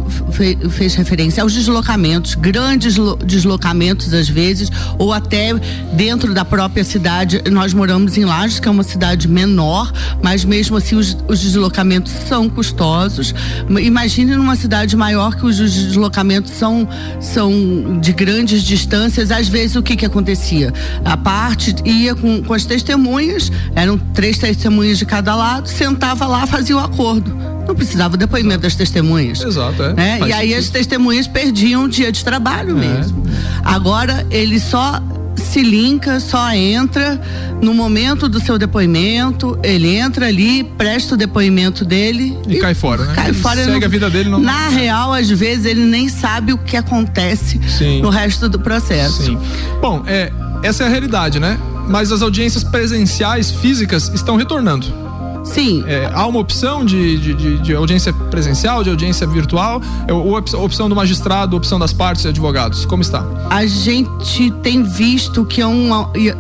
fez 0.69 0.95
referência 0.95 1.43
aos 1.43 1.53
deslocamentos, 1.53 2.36
grandes 2.36 2.95
deslocamentos 3.25 4.13
às 4.13 4.27
vezes, 4.27 4.69
ou 4.98 5.13
até 5.13 5.53
dentro 5.93 6.33
da 6.33 6.43
própria 6.43 6.83
cidade. 6.83 7.41
Nós 7.50 7.74
moramos 7.74 8.17
em 8.17 8.25
Lages, 8.25 8.59
que 8.59 8.67
é 8.67 8.71
uma 8.71 8.83
cidade 8.83 9.27
menor, 9.27 9.91
mas 10.21 10.43
mesmo 10.43 10.77
assim 10.77 10.95
os, 10.95 11.15
os 11.27 11.39
deslocamentos 11.39 12.12
são 12.27 12.50
custosos. 12.50 13.33
Imagine 13.81 14.36
numa 14.36 14.55
cidade 14.55 14.95
maior 14.95 15.36
que 15.36 15.45
os 15.45 15.57
deslocamentos 15.57 16.51
são, 16.51 16.88
são 17.19 18.00
de 18.00 18.12
grandes 18.12 18.63
distâncias. 18.63 19.31
Às 19.31 19.48
vezes 19.48 19.75
o 19.75 19.83
que 19.83 19.95
que 19.95 20.05
acontecia? 20.05 20.74
A 21.05 21.15
parte 21.15 21.75
ia 21.86 22.15
com, 22.15 22.43
com 22.43 22.53
as 22.53 22.65
testemunhas, 22.65 23.51
eram 23.75 23.98
três 23.98 24.38
testemunhas 24.38 24.98
de 24.98 25.05
cada 25.05 25.36
lado 25.36 25.69
sentava 25.70 26.26
lá, 26.26 26.46
fazia 26.46 26.76
o 26.76 26.80
acordo. 26.80 27.36
Não 27.68 27.76
precisava 27.76 28.16
o 28.16 28.18
depoimento 28.18 28.62
das 28.62 28.76
testemunhas. 28.76 29.42
Exato, 29.42 29.84
é. 29.84 29.94
Né? 29.94 30.20
E 30.28 30.34
aí 30.34 30.56
as 30.56 30.70
testemunhas 30.70 31.28
perdiam 31.28 31.84
o 31.84 31.90
dia 31.90 32.12
de 32.12 32.24
trabalho 32.26 32.72
é. 32.72 32.88
mesmo. 32.88 33.24
Agora 33.64 34.26
ele 34.32 34.60
só 34.60 35.02
se 35.36 35.62
linka, 35.62 36.20
só 36.20 36.52
entra 36.52 37.20
no 37.62 37.74
momento 37.74 38.28
do 38.28 38.40
seu 38.40 38.58
depoimento, 38.58 39.58
ele 39.64 39.96
entra 39.96 40.28
ali, 40.28 40.64
presta 40.64 41.16
o 41.16 41.18
depoimento 41.18 41.86
dele 41.86 42.38
e, 42.48 42.58
e 42.58 42.60
cai 42.60 42.74
fora, 42.74 43.06
né? 43.06 43.14
Cai 43.14 43.34
fora, 43.34 43.64
segue 43.64 43.80
não, 43.80 43.86
a 43.86 43.90
vida 43.90 44.10
dele. 44.10 44.30
Não... 44.30 44.40
Na 44.40 44.70
real, 44.70 45.14
às 45.14 45.30
vezes 45.30 45.66
ele 45.66 45.86
nem 45.86 46.10
sabe 46.10 46.54
o 46.54 46.58
que 46.58 46.78
acontece 46.78 47.60
Sim. 47.68 48.02
no 48.02 48.10
resto 48.10 48.48
do 48.50 48.60
processo. 48.60 49.24
Sim. 49.24 49.38
Bom, 49.82 50.04
é 50.06 50.32
essa 50.62 50.84
é 50.84 50.88
a 50.88 50.90
realidade, 50.90 51.40
né? 51.40 51.58
Mas 51.88 52.12
as 52.12 52.22
audiências 52.22 52.64
presenciais 52.64 53.50
físicas 53.50 54.12
estão 54.14 54.36
retornando. 54.36 55.09
Sim. 55.51 55.84
É, 55.88 56.10
há 56.13 56.25
uma 56.27 56.39
opção 56.39 56.86
de, 56.86 57.18
de, 57.18 57.58
de, 57.58 57.75
audiência 57.75 58.13
presencial, 58.13 58.84
de 58.84 58.89
audiência 58.89 59.25
virtual, 59.25 59.82
é, 60.08 60.13
ou 60.13 60.38
a 60.38 60.39
opção 60.39 60.88
do 60.88 60.96
magistrado, 60.96 61.58
opção 61.58 61.79
das 61.79 61.91
partes 61.91 62.24
e 62.25 62.27
advogados. 62.27 62.86
Como 62.86 63.01
está? 63.01 63.25
A 63.50 63.65
gente 63.65 64.51
tem 64.62 64.84
visto 64.84 65.44
que, 65.46 65.60
é 65.60 65.68
um, 65.68 65.89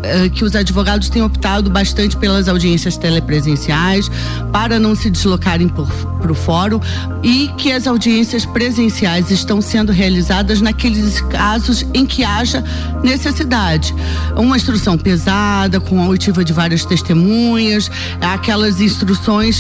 é, 0.03 0.29
que 0.29 0.43
os 0.43 0.55
advogados 0.55 1.09
têm 1.09 1.23
optado 1.23 1.69
bastante 1.69 2.15
pelas 2.15 2.47
audiências 2.47 2.97
telepresenciais 2.97 4.11
para 4.51 4.79
não 4.79 4.95
se 4.95 5.09
deslocarem 5.09 5.67
para 5.67 6.31
o 6.31 6.35
fórum 6.35 6.79
e 7.23 7.49
que 7.57 7.71
as 7.71 7.87
audiências 7.87 8.45
presenciais 8.45 9.31
estão 9.31 9.59
sendo 9.59 9.91
realizadas 9.91 10.61
naqueles 10.61 11.19
casos 11.21 11.83
em 11.93 12.05
que 12.05 12.23
haja 12.23 12.63
necessidade. 13.03 13.93
Uma 14.35 14.55
instrução 14.55 14.97
pesada, 14.97 15.79
com 15.79 16.01
a 16.01 16.07
oitiva 16.07 16.43
de 16.43 16.53
várias 16.53 16.85
testemunhas, 16.85 17.89
aquelas 18.21 18.79
instruções 18.79 18.98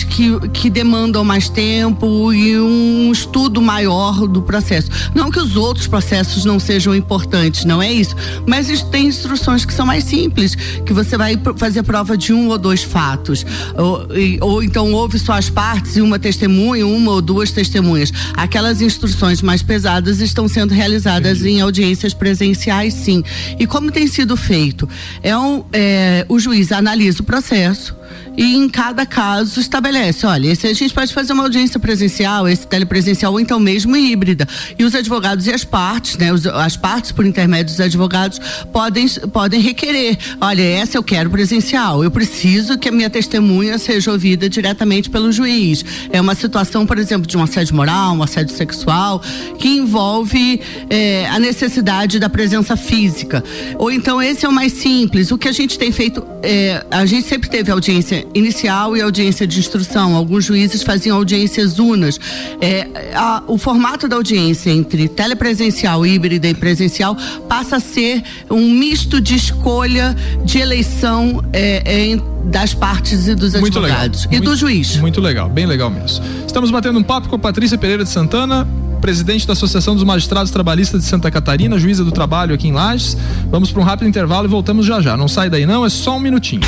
que, 0.03 0.49
que 0.49 0.69
demandam 0.69 1.23
mais 1.23 1.49
tempo 1.49 2.33
e 2.33 2.59
um 2.59 3.11
estudo 3.11 3.61
maior 3.61 4.27
do 4.27 4.41
processo. 4.41 4.89
Não 5.13 5.31
que 5.31 5.39
os 5.39 5.55
outros 5.55 5.87
processos 5.87 6.45
não 6.45 6.59
sejam 6.59 6.95
importantes, 6.95 7.65
não 7.65 7.81
é 7.81 7.91
isso. 7.91 8.15
Mas 8.45 8.81
tem 8.83 9.07
instruções 9.07 9.65
que 9.65 9.73
são 9.73 9.85
mais 9.85 10.03
simples, 10.03 10.55
que 10.85 10.93
você 10.93 11.17
vai 11.17 11.39
fazer 11.57 11.83
prova 11.83 12.17
de 12.17 12.33
um 12.33 12.49
ou 12.49 12.57
dois 12.57 12.83
fatos. 12.83 13.45
Ou, 13.77 14.07
ou 14.41 14.63
então 14.63 14.91
ouve 14.93 15.19
só 15.19 15.33
as 15.33 15.49
partes 15.49 15.97
e 15.97 16.01
uma 16.01 16.19
testemunha, 16.19 16.85
uma 16.85 17.11
ou 17.11 17.21
duas 17.21 17.51
testemunhas. 17.51 18.11
Aquelas 18.35 18.81
instruções 18.81 19.41
mais 19.41 19.61
pesadas 19.61 20.21
estão 20.21 20.47
sendo 20.47 20.73
realizadas 20.73 21.39
Entendi. 21.39 21.55
em 21.55 21.61
audiências 21.61 22.13
presenciais, 22.13 22.93
sim. 22.93 23.23
E 23.59 23.65
como 23.65 23.91
tem 23.91 24.07
sido 24.07 24.35
feito? 24.35 24.87
É 25.21 25.37
um, 25.37 25.63
é, 25.71 26.25
o 26.29 26.39
juiz 26.39 26.71
analisa 26.71 27.21
o 27.21 27.25
processo 27.25 27.98
e 28.37 28.55
em 28.55 28.69
cada 28.69 29.05
caso 29.05 29.59
estabelece, 29.59 30.25
olha, 30.25 30.47
esse 30.47 30.65
a 30.65 30.73
gente 30.73 30.93
pode 30.93 31.13
fazer 31.13 31.33
uma 31.33 31.43
audiência 31.43 31.79
presencial, 31.79 32.47
esse 32.47 32.65
telepresencial 32.65 33.33
ou 33.33 33.39
então 33.39 33.59
mesmo 33.59 33.97
híbrida. 33.97 34.47
E 34.77 34.83
os 34.83 34.95
advogados 34.95 35.45
e 35.47 35.51
as 35.51 35.63
partes, 35.63 36.17
né, 36.17 36.31
os, 36.31 36.45
as 36.47 36.77
partes 36.77 37.11
por 37.11 37.25
intermédio 37.25 37.75
dos 37.75 37.81
advogados 37.81 38.39
podem 38.71 39.09
podem 39.33 39.59
requerer, 39.59 40.17
olha, 40.39 40.61
essa 40.61 40.97
eu 40.97 41.03
quero 41.03 41.29
presencial, 41.29 42.03
eu 42.03 42.11
preciso 42.11 42.77
que 42.77 42.87
a 42.87 42.91
minha 42.91 43.09
testemunha 43.09 43.77
seja 43.77 44.11
ouvida 44.11 44.49
diretamente 44.49 45.09
pelo 45.09 45.31
juiz. 45.31 45.83
É 46.11 46.21
uma 46.21 46.35
situação, 46.35 46.85
por 46.85 46.97
exemplo, 46.97 47.27
de 47.27 47.37
um 47.37 47.43
assédio 47.43 47.75
moral, 47.75 48.15
um 48.15 48.23
assédio 48.23 48.55
sexual, 48.55 49.21
que 49.57 49.67
envolve 49.67 50.61
é, 50.89 51.27
a 51.27 51.39
necessidade 51.39 52.19
da 52.19 52.29
presença 52.29 52.77
física. 52.77 53.43
Ou 53.77 53.91
então 53.91 54.21
esse 54.21 54.45
é 54.45 54.49
o 54.49 54.51
mais 54.51 54.73
simples. 54.73 55.31
O 55.31 55.37
que 55.37 55.47
a 55.47 55.51
gente 55.51 55.77
tem 55.77 55.91
feito, 55.91 56.25
é, 56.41 56.85
a 56.89 57.05
gente 57.05 57.27
sempre 57.27 57.49
teve 57.49 57.71
audiência 57.71 58.08
inicial 58.33 58.95
e 58.95 59.01
audiência 59.01 59.45
de 59.45 59.59
instrução. 59.59 60.15
Alguns 60.15 60.45
juízes 60.45 60.83
faziam 60.83 61.17
audiências 61.17 61.79
unas. 61.79 62.19
É, 62.61 62.87
a, 63.13 63.43
o 63.47 63.57
formato 63.57 64.07
da 64.07 64.15
audiência 64.15 64.69
entre 64.69 65.07
telepresencial, 65.07 66.05
híbrida 66.05 66.47
e 66.47 66.53
presencial 66.53 67.15
passa 67.47 67.77
a 67.77 67.79
ser 67.79 68.23
um 68.49 68.69
misto 68.71 69.21
de 69.21 69.35
escolha 69.35 70.15
de 70.43 70.59
eleição 70.59 71.43
é, 71.53 72.13
é, 72.13 72.19
das 72.45 72.73
partes 72.73 73.27
e 73.27 73.35
dos 73.35 73.53
muito 73.53 73.77
advogados 73.77 74.25
legal. 74.25 74.33
e 74.33 74.37
muito, 74.37 74.49
do 74.49 74.55
juiz. 74.55 74.97
Muito 74.97 75.21
legal, 75.21 75.49
bem 75.49 75.65
legal 75.65 75.89
mesmo. 75.89 76.23
Estamos 76.45 76.71
batendo 76.71 76.99
um 76.99 77.03
papo 77.03 77.29
com 77.29 77.35
a 77.35 77.39
Patrícia 77.39 77.77
Pereira 77.77 78.03
de 78.03 78.09
Santana, 78.09 78.67
presidente 78.99 79.47
da 79.47 79.53
Associação 79.53 79.95
dos 79.95 80.03
Magistrados 80.03 80.51
Trabalhistas 80.51 81.01
de 81.01 81.07
Santa 81.07 81.31
Catarina, 81.31 81.79
juíza 81.79 82.03
do 82.03 82.11
trabalho 82.11 82.53
aqui 82.53 82.67
em 82.67 82.71
Lages. 82.71 83.17
Vamos 83.49 83.71
para 83.71 83.81
um 83.81 83.85
rápido 83.85 84.07
intervalo 84.07 84.47
e 84.47 84.49
voltamos 84.49 84.85
já 84.85 85.01
já. 85.01 85.17
Não 85.17 85.27
sai 85.27 85.49
daí 85.49 85.65
não, 85.65 85.85
é 85.85 85.89
só 85.89 86.17
um 86.17 86.19
minutinho. 86.19 86.61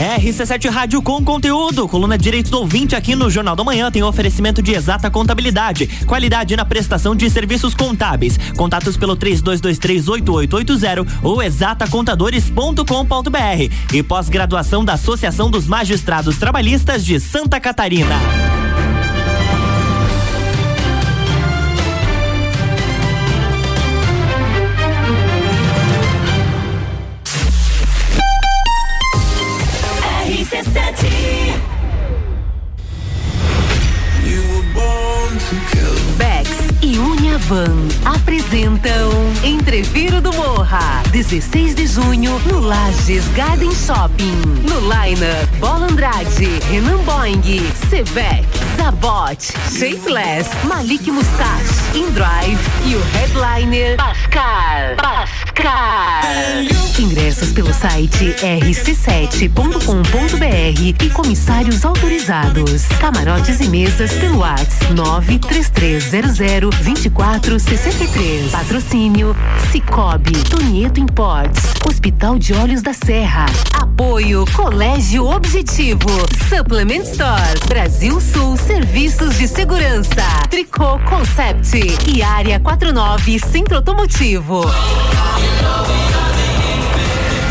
RC7 0.00 0.70
Rádio 0.70 1.02
com 1.02 1.22
conteúdo. 1.22 1.86
Coluna 1.86 2.16
Direito 2.16 2.50
do 2.50 2.58
Ouvinte 2.58 2.96
aqui 2.96 3.14
no 3.14 3.28
Jornal 3.28 3.54
da 3.54 3.62
Manhã 3.62 3.90
tem 3.90 4.02
oferecimento 4.02 4.62
de 4.62 4.72
exata 4.72 5.10
contabilidade, 5.10 5.86
qualidade 6.06 6.56
na 6.56 6.64
prestação 6.64 7.14
de 7.14 7.28
serviços 7.28 7.74
contábeis. 7.74 8.38
Contatos 8.56 8.96
pelo 8.96 9.14
32238880 9.16 11.06
ou 11.22 11.42
exatacontadores.com.br 11.42 13.74
e 13.92 14.02
pós-graduação 14.02 14.82
da 14.84 14.94
Associação 14.94 15.50
dos 15.50 15.66
Magistrados 15.66 16.38
Trabalhistas 16.38 17.04
de 17.04 17.20
Santa 17.20 17.60
Catarina. 17.60 18.16
Entreviro 40.70 40.70
do 40.70 40.70
Morra, 40.70 41.02
16 41.10 41.74
de 41.74 41.86
junho, 41.86 42.40
no 42.46 42.60
Lages 42.60 43.26
Garden 43.34 43.72
Shopping. 43.74 44.36
No 44.68 44.78
Liner, 44.78 45.46
Bola 45.58 45.86
Andrade, 45.86 46.60
Renan 46.70 46.98
Boing, 47.04 47.42
Sevec, 47.88 48.46
Zabot, 48.76 49.42
Shapeless, 49.76 50.48
Malik 50.64 51.08
Mustache, 51.08 51.89
InDrive 51.94 52.58
e 52.86 52.94
o 52.94 53.02
headliner 53.12 53.96
Pascal. 53.96 54.96
Pascal. 54.96 56.22
Ingressos 56.98 57.52
pelo 57.52 57.74
site 57.74 58.34
rc7.com.br 58.40 61.04
e 61.04 61.10
comissários 61.10 61.84
autorizados. 61.84 62.86
Camarotes 63.00 63.60
e 63.60 63.68
mesas 63.68 64.12
pelo 64.12 64.38
WhatsApp 64.38 64.94
93300 64.94 66.76
24 66.76 67.10
463. 67.10 68.50
Patrocínio 68.50 69.36
Cicobi, 69.70 70.32
Tonieto 70.48 71.00
Imports, 71.00 71.62
Hospital 71.88 72.38
de 72.38 72.54
Olhos 72.54 72.82
da 72.82 72.92
Serra. 72.92 73.46
Apoio 73.74 74.44
Colégio 74.54 75.26
Objetivo, 75.26 76.08
Supplement 76.48 77.02
Store, 77.02 77.58
Brasil 77.68 78.20
Sul 78.20 78.56
Serviços 78.56 79.38
de 79.38 79.46
Segurança, 79.46 80.24
Tricô 80.48 80.98
Concept 81.00 81.79
e 82.06 82.22
Área 82.22 82.60
49 82.60 83.38
Centro 83.38 83.76
Automotivo. 83.76 84.62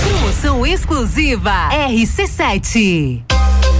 Promoção 0.03 0.65
exclusiva 0.65 1.69
RC7. 1.71 3.28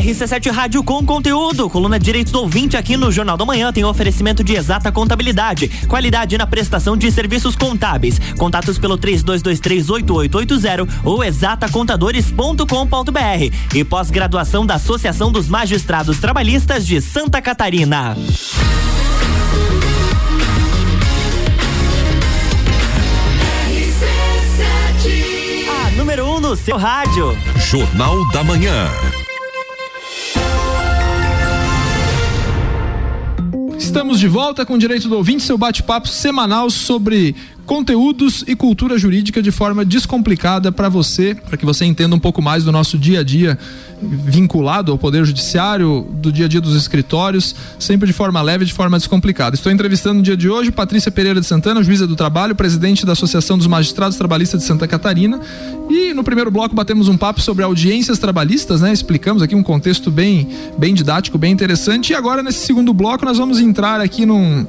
RC7 0.00 0.50
Rádio 0.50 0.82
com 0.82 1.04
conteúdo, 1.04 1.68
coluna 1.68 1.98
Direito 1.98 2.32
do 2.32 2.40
Ouvinte 2.40 2.74
aqui 2.76 2.96
no 2.96 3.12
Jornal 3.12 3.36
da 3.36 3.44
Manhã 3.44 3.72
tem 3.72 3.84
oferecimento 3.84 4.44
de 4.44 4.54
exata 4.54 4.92
contabilidade, 4.92 5.68
qualidade 5.88 6.38
na 6.38 6.46
prestação 6.46 6.96
de 6.96 7.10
serviços 7.10 7.56
contábeis. 7.56 8.20
Contatos 8.38 8.78
pelo 8.78 8.96
32238880 8.98 10.88
ou 11.04 11.24
exatacontadores.com.br 11.24 13.74
e 13.74 13.84
pós-graduação 13.84 14.66
da 14.66 14.74
Associação 14.74 15.32
dos 15.32 15.48
Magistrados 15.48 16.18
Trabalhistas 16.18 16.86
de 16.86 17.00
Santa 17.00 17.42
Catarina. 17.42 18.16
No 26.50 26.56
seu 26.56 26.76
rádio. 26.76 27.38
Jornal 27.70 28.28
da 28.32 28.42
Manhã. 28.42 28.88
Estamos 33.78 34.18
de 34.18 34.26
volta 34.26 34.66
com 34.66 34.74
o 34.74 34.78
Direito 34.78 35.08
do 35.08 35.16
Ouvinte, 35.16 35.44
seu 35.44 35.56
bate-papo 35.56 36.08
semanal 36.08 36.68
sobre 36.68 37.36
conteúdos 37.70 38.42
e 38.48 38.56
cultura 38.56 38.98
jurídica 38.98 39.40
de 39.40 39.52
forma 39.52 39.84
descomplicada 39.84 40.72
para 40.72 40.88
você, 40.88 41.36
para 41.36 41.56
que 41.56 41.64
você 41.64 41.84
entenda 41.84 42.16
um 42.16 42.18
pouco 42.18 42.42
mais 42.42 42.64
do 42.64 42.72
nosso 42.72 42.98
dia 42.98 43.20
a 43.20 43.22
dia 43.22 43.56
vinculado 44.02 44.90
ao 44.90 44.98
Poder 44.98 45.24
Judiciário, 45.24 46.04
do 46.14 46.32
dia 46.32 46.46
a 46.46 46.48
dia 46.48 46.60
dos 46.60 46.74
escritórios, 46.74 47.54
sempre 47.78 48.08
de 48.08 48.12
forma 48.12 48.42
leve, 48.42 48.64
de 48.64 48.72
forma 48.72 48.98
descomplicada. 48.98 49.54
Estou 49.54 49.70
entrevistando 49.70 50.16
no 50.16 50.22
dia 50.22 50.36
de 50.36 50.50
hoje 50.50 50.72
Patrícia 50.72 51.12
Pereira 51.12 51.40
de 51.40 51.46
Santana, 51.46 51.80
juíza 51.80 52.08
do 52.08 52.16
trabalho, 52.16 52.56
presidente 52.56 53.06
da 53.06 53.12
Associação 53.12 53.56
dos 53.56 53.68
Magistrados 53.68 54.18
Trabalhistas 54.18 54.62
de 54.62 54.66
Santa 54.66 54.88
Catarina. 54.88 55.38
E 55.88 56.12
no 56.12 56.24
primeiro 56.24 56.50
bloco 56.50 56.74
batemos 56.74 57.06
um 57.06 57.16
papo 57.16 57.40
sobre 57.40 57.62
audiências 57.62 58.18
trabalhistas, 58.18 58.80
né? 58.80 58.92
Explicamos 58.92 59.44
aqui 59.44 59.54
um 59.54 59.62
contexto 59.62 60.10
bem, 60.10 60.48
bem 60.76 60.92
didático, 60.92 61.38
bem 61.38 61.52
interessante. 61.52 62.10
E 62.10 62.16
agora, 62.16 62.42
nesse 62.42 62.66
segundo 62.66 62.92
bloco, 62.92 63.24
nós 63.24 63.38
vamos 63.38 63.60
entrar 63.60 64.00
aqui 64.00 64.26
num 64.26 64.66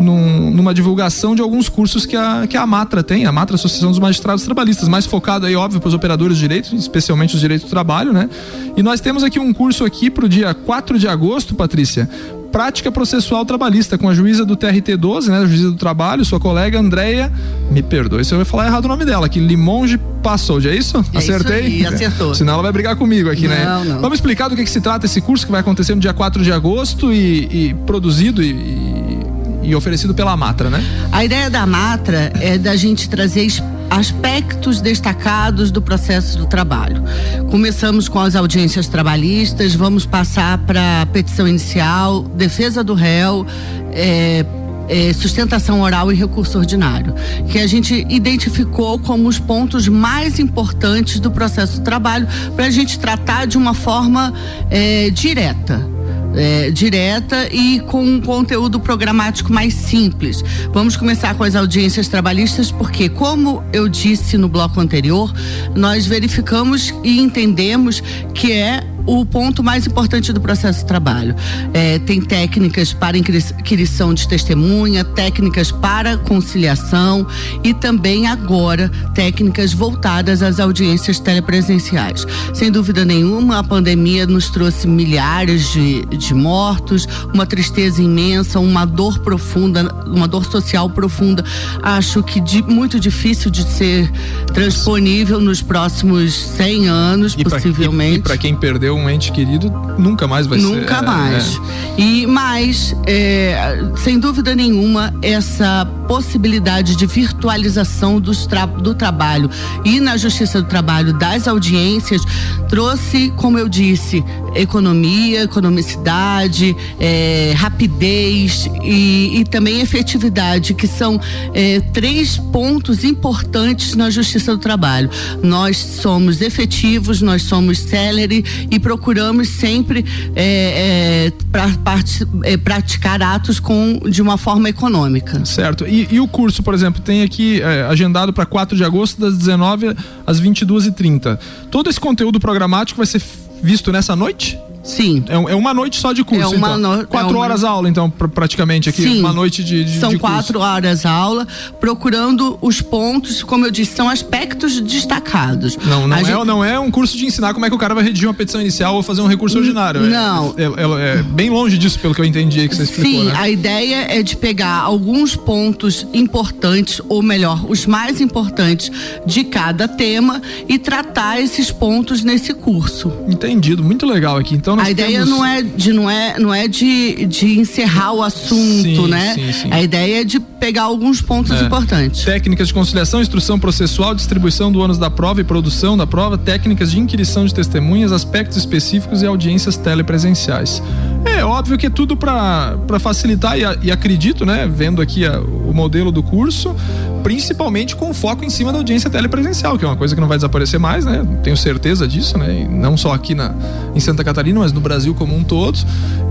num, 0.00 0.50
numa 0.50 0.72
divulgação 0.72 1.34
de 1.34 1.42
alguns 1.42 1.68
cursos 1.68 2.06
que 2.06 2.16
a, 2.16 2.46
que 2.48 2.56
a 2.56 2.66
Matra 2.66 3.02
tem, 3.02 3.26
a 3.26 3.32
Matra 3.32 3.56
Associação 3.56 3.90
dos 3.90 3.98
Magistrados 3.98 4.42
Trabalhistas, 4.44 4.88
mais 4.88 5.04
focado 5.04 5.44
aí, 5.44 5.54
óbvio, 5.54 5.78
para 5.78 5.88
os 5.88 5.94
operadores 5.94 6.36
de 6.36 6.40
direito, 6.42 6.74
especialmente 6.74 7.34
os 7.34 7.40
direitos 7.40 7.66
do 7.66 7.70
trabalho, 7.70 8.12
né? 8.12 8.28
E 8.76 8.82
nós 8.82 9.00
temos 9.00 9.22
aqui 9.22 9.38
um 9.38 9.52
curso 9.52 9.84
aqui 9.84 10.10
para 10.10 10.24
o 10.24 10.28
dia 10.28 10.54
4 10.54 10.98
de 10.98 11.06
agosto, 11.06 11.54
Patrícia, 11.54 12.08
prática 12.50 12.90
processual 12.90 13.44
trabalhista 13.44 13.96
com 13.96 14.08
a 14.08 14.14
juíza 14.14 14.44
do 14.44 14.56
TRT 14.56 14.96
12, 14.96 15.30
né, 15.30 15.38
a 15.38 15.46
juíza 15.46 15.70
do 15.70 15.76
trabalho, 15.76 16.24
sua 16.24 16.40
colega 16.40 16.80
Andréia, 16.80 17.30
me 17.70 17.82
perdoe 17.82 18.24
se 18.24 18.34
eu 18.34 18.44
falar 18.44 18.66
errado 18.66 18.86
o 18.86 18.88
nome 18.88 19.04
dela, 19.04 19.28
que 19.28 19.38
Limonge 19.38 20.00
passou, 20.22 20.60
é 20.60 20.74
isso? 20.74 21.04
É 21.12 21.18
Acertei? 21.18 21.60
Isso 21.66 21.88
aí, 21.88 21.94
acertou. 21.94 22.34
Senão 22.34 22.54
ela 22.54 22.62
vai 22.62 22.72
brigar 22.72 22.96
comigo 22.96 23.30
aqui, 23.30 23.46
não, 23.46 23.54
né? 23.54 23.84
Não. 23.86 24.00
Vamos 24.00 24.18
explicar 24.18 24.48
do 24.48 24.56
que, 24.56 24.64
que, 24.64 24.70
se 24.70 24.80
trata 24.80 25.06
esse 25.06 25.20
curso 25.20 25.46
que 25.46 25.52
vai 25.52 25.60
acontecer 25.60 25.94
no 25.94 26.00
dia 26.00 26.12
4 26.12 26.42
de 26.42 26.50
agosto 26.50 27.12
e, 27.12 27.68
e 27.68 27.74
produzido 27.86 28.42
e, 28.42 28.50
e 28.50 29.39
e 29.62 29.74
oferecido 29.74 30.14
pela 30.14 30.36
Matra, 30.36 30.70
né? 30.70 30.84
A 31.12 31.24
ideia 31.24 31.50
da 31.50 31.66
Matra 31.66 32.32
é 32.40 32.56
da 32.56 32.76
gente 32.76 33.08
trazer 33.08 33.46
aspectos 33.90 34.80
destacados 34.80 35.70
do 35.70 35.82
processo 35.82 36.38
do 36.38 36.46
trabalho. 36.46 37.02
Começamos 37.50 38.08
com 38.08 38.20
as 38.20 38.36
audiências 38.36 38.86
trabalhistas, 38.86 39.74
vamos 39.74 40.06
passar 40.06 40.58
para 40.58 41.06
petição 41.12 41.46
inicial, 41.46 42.22
defesa 42.22 42.84
do 42.84 42.94
réu, 42.94 43.44
é, 43.92 44.46
é, 44.88 45.12
sustentação 45.12 45.80
oral 45.80 46.12
e 46.12 46.14
recurso 46.14 46.58
ordinário, 46.58 47.14
que 47.48 47.58
a 47.58 47.66
gente 47.66 48.06
identificou 48.08 48.98
como 48.98 49.28
os 49.28 49.38
pontos 49.38 49.88
mais 49.88 50.38
importantes 50.38 51.18
do 51.18 51.30
processo 51.30 51.78
do 51.78 51.84
trabalho 51.84 52.28
para 52.54 52.66
a 52.66 52.70
gente 52.70 52.98
tratar 52.98 53.46
de 53.46 53.58
uma 53.58 53.74
forma 53.74 54.32
é, 54.70 55.10
direta 55.10 55.99
é, 56.34 56.70
direta 56.70 57.48
e 57.52 57.80
com 57.80 58.02
um 58.02 58.20
conteúdo 58.20 58.78
programático 58.80 59.52
mais 59.52 59.74
simples. 59.74 60.42
Vamos 60.72 60.96
começar 60.96 61.34
com 61.34 61.44
as 61.44 61.54
audiências 61.54 62.08
trabalhistas, 62.08 62.70
porque, 62.70 63.08
como 63.08 63.62
eu 63.72 63.88
disse 63.88 64.36
no 64.36 64.48
bloco 64.48 64.80
anterior, 64.80 65.32
nós 65.74 66.06
verificamos 66.06 66.94
e 67.02 67.20
entendemos 67.20 68.02
que 68.34 68.52
é 68.52 68.84
o 69.18 69.26
ponto 69.26 69.62
mais 69.62 69.86
importante 69.86 70.32
do 70.32 70.40
processo 70.40 70.80
de 70.80 70.84
trabalho. 70.84 71.34
É, 71.74 71.98
tem 71.98 72.20
técnicas 72.20 72.92
para 72.92 73.18
inquirição 73.18 74.14
de 74.14 74.28
testemunha, 74.28 75.02
técnicas 75.04 75.72
para 75.72 76.16
conciliação 76.16 77.26
e 77.64 77.74
também 77.74 78.28
agora 78.28 78.88
técnicas 79.12 79.72
voltadas 79.72 80.42
às 80.42 80.60
audiências 80.60 81.18
telepresenciais. 81.18 82.24
Sem 82.54 82.70
dúvida 82.70 83.04
nenhuma, 83.04 83.58
a 83.58 83.64
pandemia 83.64 84.26
nos 84.26 84.48
trouxe 84.48 84.86
milhares 84.86 85.72
de, 85.72 86.04
de 86.06 86.32
mortos, 86.32 87.08
uma 87.34 87.46
tristeza 87.46 88.00
imensa, 88.00 88.60
uma 88.60 88.84
dor 88.84 89.18
profunda, 89.18 89.92
uma 90.06 90.28
dor 90.28 90.44
social 90.44 90.88
profunda. 90.88 91.44
Acho 91.82 92.22
que 92.22 92.40
de, 92.40 92.62
muito 92.62 93.00
difícil 93.00 93.50
de 93.50 93.64
ser 93.64 94.08
transponível 94.54 95.40
nos 95.40 95.60
próximos 95.62 96.34
100 96.34 96.88
anos, 96.88 97.34
e 97.36 97.42
possivelmente. 97.42 98.20
Pra, 98.20 98.34
e 98.34 98.36
para 98.36 98.38
quem 98.38 98.54
perdeu 98.54 98.99
um 99.00 99.10
ente 99.10 99.32
querido, 99.32 99.70
nunca 99.98 100.26
mais 100.26 100.46
vai 100.46 100.58
nunca 100.58 100.74
ser. 100.74 100.80
Nunca 100.80 100.96
é, 100.96 101.02
mais. 101.02 101.60
É. 101.96 102.00
E 102.00 102.26
mais, 102.26 102.96
é, 103.06 103.78
sem 103.96 104.18
dúvida 104.18 104.54
nenhuma, 104.54 105.12
essa 105.22 105.86
possibilidade 106.10 106.96
de 106.96 107.06
virtualização 107.06 108.20
tra 108.48 108.66
do 108.66 108.94
trabalho 108.94 109.48
e 109.84 110.00
na 110.00 110.16
Justiça 110.16 110.60
do 110.60 110.66
Trabalho 110.66 111.12
das 111.12 111.46
audiências 111.46 112.20
trouxe, 112.68 113.32
como 113.36 113.58
eu 113.58 113.68
disse, 113.68 114.24
economia, 114.56 115.42
economicidade, 115.42 116.76
é, 116.98 117.52
rapidez 117.56 118.68
e, 118.82 119.38
e, 119.38 119.44
também 119.44 119.80
efetividade, 119.80 120.74
que 120.74 120.88
são 120.88 121.20
é, 121.54 121.80
três 121.92 122.36
pontos 122.36 123.04
importantes 123.04 123.94
na 123.94 124.10
Justiça 124.10 124.56
do 124.56 124.58
Trabalho. 124.58 125.08
Nós 125.42 125.76
somos 125.76 126.40
efetivos, 126.40 127.22
nós 127.22 127.42
somos 127.42 127.78
célere 127.78 128.44
e 128.68 128.79
procuramos 128.80 129.48
sempre 129.48 130.04
é, 130.34 131.26
é, 131.26 131.32
pra, 131.52 131.68
part, 131.84 132.26
é, 132.44 132.56
praticar 132.56 133.22
atos 133.22 133.60
com, 133.60 134.00
de 134.08 134.20
uma 134.20 134.36
forma 134.36 134.68
econômica. 134.68 135.44
Certo. 135.44 135.86
E, 135.86 136.08
e 136.10 136.20
o 136.20 136.26
curso, 136.26 136.62
por 136.62 136.74
exemplo, 136.74 137.00
tem 137.00 137.22
aqui 137.22 137.60
é, 137.60 137.82
agendado 137.82 138.32
para 138.32 138.46
4 138.46 138.76
de 138.76 138.84
agosto, 138.84 139.20
das 139.20 139.36
19 139.36 139.94
às 140.26 140.40
22h30. 140.40 141.38
Todo 141.70 141.88
esse 141.88 142.00
conteúdo 142.00 142.40
programático 142.40 142.96
vai 142.96 143.06
ser 143.06 143.22
visto 143.62 143.92
nessa 143.92 144.16
noite? 144.16 144.58
Sim. 144.82 145.24
É, 145.28 145.34
é, 145.34 145.54
uma 145.54 145.74
noite 145.74 145.98
só 145.98 146.12
de 146.12 146.24
curso, 146.24 146.54
é 146.54 146.56
uma 146.56 146.76
então. 146.76 146.96
No... 146.96 147.06
Quatro 147.06 147.30
é 147.30 147.32
uma... 147.32 147.40
horas 147.40 147.64
aula, 147.64 147.88
então, 147.88 148.08
pr 148.08 148.28
praticamente 148.28 148.88
aqui. 148.88 149.02
Sim. 149.02 149.20
Uma 149.20 149.32
noite 149.32 149.62
de, 149.62 149.84
de 149.84 149.98
São 149.98 150.10
de 150.10 150.18
quatro 150.18 150.60
horas 150.60 151.04
aula, 151.04 151.46
procurando 151.78 152.58
os 152.60 152.80
pontos, 152.80 153.42
como 153.42 153.66
eu 153.66 153.70
disse, 153.70 153.94
são 153.96 154.08
aspectos 154.08 154.80
destacados. 154.80 155.76
Não, 155.76 156.08
não, 156.08 156.16
é, 156.16 156.24
gente... 156.24 156.44
não 156.44 156.64
é 156.64 156.78
um 156.78 156.90
curso 156.90 157.16
de 157.16 157.26
ensinar 157.26 157.52
como 157.52 157.66
é 157.66 157.68
que 157.68 157.74
o 157.74 157.78
cara 157.78 157.94
vai 157.94 158.04
redigir 158.04 158.28
uma 158.28 158.34
petição 158.34 158.60
inicial 158.60 158.94
ou 158.94 159.02
fazer 159.02 159.20
um 159.20 159.26
recurso 159.26 159.58
ordinário. 159.58 160.04
É, 160.04 160.08
não. 160.08 160.54
É, 160.56 160.64
é, 160.64 161.18
é, 161.18 161.22
bem 161.22 161.50
longe 161.50 161.76
disso, 161.76 161.98
pelo 161.98 162.14
que 162.14 162.20
eu 162.20 162.24
entendi 162.24 162.68
que 162.68 162.76
você 162.76 162.84
explicou. 162.84 163.10
Sim, 163.10 163.24
né? 163.26 163.34
a 163.36 163.48
ideia 163.48 164.06
é 164.08 164.22
de 164.22 164.36
pegar 164.36 164.78
alguns 164.80 165.36
pontos 165.36 166.06
importantes, 166.14 167.00
ou 167.08 167.22
melhor, 167.22 167.64
os 167.68 167.86
mais 167.86 168.20
importantes 168.20 168.90
de 169.26 169.44
cada 169.44 169.86
tema 169.86 170.40
e 170.68 170.78
tratar 170.78 171.40
esses 171.40 171.70
pontos 171.70 172.22
nesse 172.22 172.54
curso. 172.54 173.12
Entendido, 173.28 173.82
muito 173.82 174.06
legal 174.06 174.36
aqui. 174.36 174.54
Então, 174.54 174.69
a 174.78 174.90
ideia 174.90 175.24
temos... 175.24 175.30
não 175.30 175.44
é 175.44 175.60
é 175.60 175.62
de 175.62 175.92
não 175.92 176.10
é 176.10 176.38
não 176.38 176.54
é 176.54 176.68
de, 176.68 177.26
de 177.26 177.58
encerrar 177.58 178.12
o 178.12 178.22
assunto, 178.22 179.04
sim, 179.04 179.08
né? 179.08 179.34
Sim, 179.34 179.52
sim. 179.52 179.68
A 179.70 179.82
ideia 179.82 180.22
é 180.22 180.24
de 180.24 180.40
pegar 180.40 180.82
alguns 180.82 181.20
pontos 181.20 181.52
é. 181.52 181.64
importantes. 181.64 182.24
Técnicas 182.24 182.68
de 182.68 182.74
conciliação, 182.74 183.20
instrução 183.20 183.58
processual, 183.58 184.14
distribuição 184.14 184.70
do 184.72 184.80
ônus 184.80 184.98
da 184.98 185.10
prova 185.10 185.40
e 185.40 185.44
produção 185.44 185.96
da 185.96 186.06
prova, 186.06 186.36
técnicas 186.36 186.90
de 186.90 186.98
inquirição 186.98 187.44
de 187.44 187.54
testemunhas, 187.54 188.12
aspectos 188.12 188.56
específicos 188.56 189.22
e 189.22 189.26
audiências 189.26 189.76
telepresenciais. 189.76 190.82
É 191.24 191.44
óbvio 191.44 191.76
que 191.76 191.86
é 191.86 191.90
tudo 191.90 192.16
para 192.16 192.98
facilitar 192.98 193.58
e, 193.58 193.62
e, 193.82 193.90
acredito, 193.90 194.46
né, 194.46 194.68
vendo 194.72 195.02
aqui 195.02 195.24
a, 195.26 195.38
o 195.40 195.72
modelo 195.72 196.10
do 196.10 196.22
curso, 196.22 196.74
principalmente 197.22 197.94
com 197.94 198.12
foco 198.14 198.44
em 198.44 198.50
cima 198.50 198.72
da 198.72 198.78
audiência 198.78 199.10
telepresencial, 199.10 199.78
que 199.78 199.84
é 199.84 199.88
uma 199.88 199.96
coisa 199.96 200.14
que 200.14 200.20
não 200.20 200.28
vai 200.28 200.38
desaparecer 200.38 200.78
mais, 200.80 201.04
né? 201.04 201.26
Tenho 201.42 201.56
certeza 201.56 202.08
disso, 202.08 202.38
né? 202.38 202.62
E 202.62 202.68
não 202.68 202.96
só 202.96 203.12
aqui 203.12 203.34
na, 203.34 203.54
em 203.94 204.00
Santa 204.00 204.24
Catarina, 204.24 204.60
mas 204.60 204.72
no 204.72 204.80
Brasil 204.80 205.14
como 205.14 205.36
um 205.36 205.44
todo. 205.44 205.78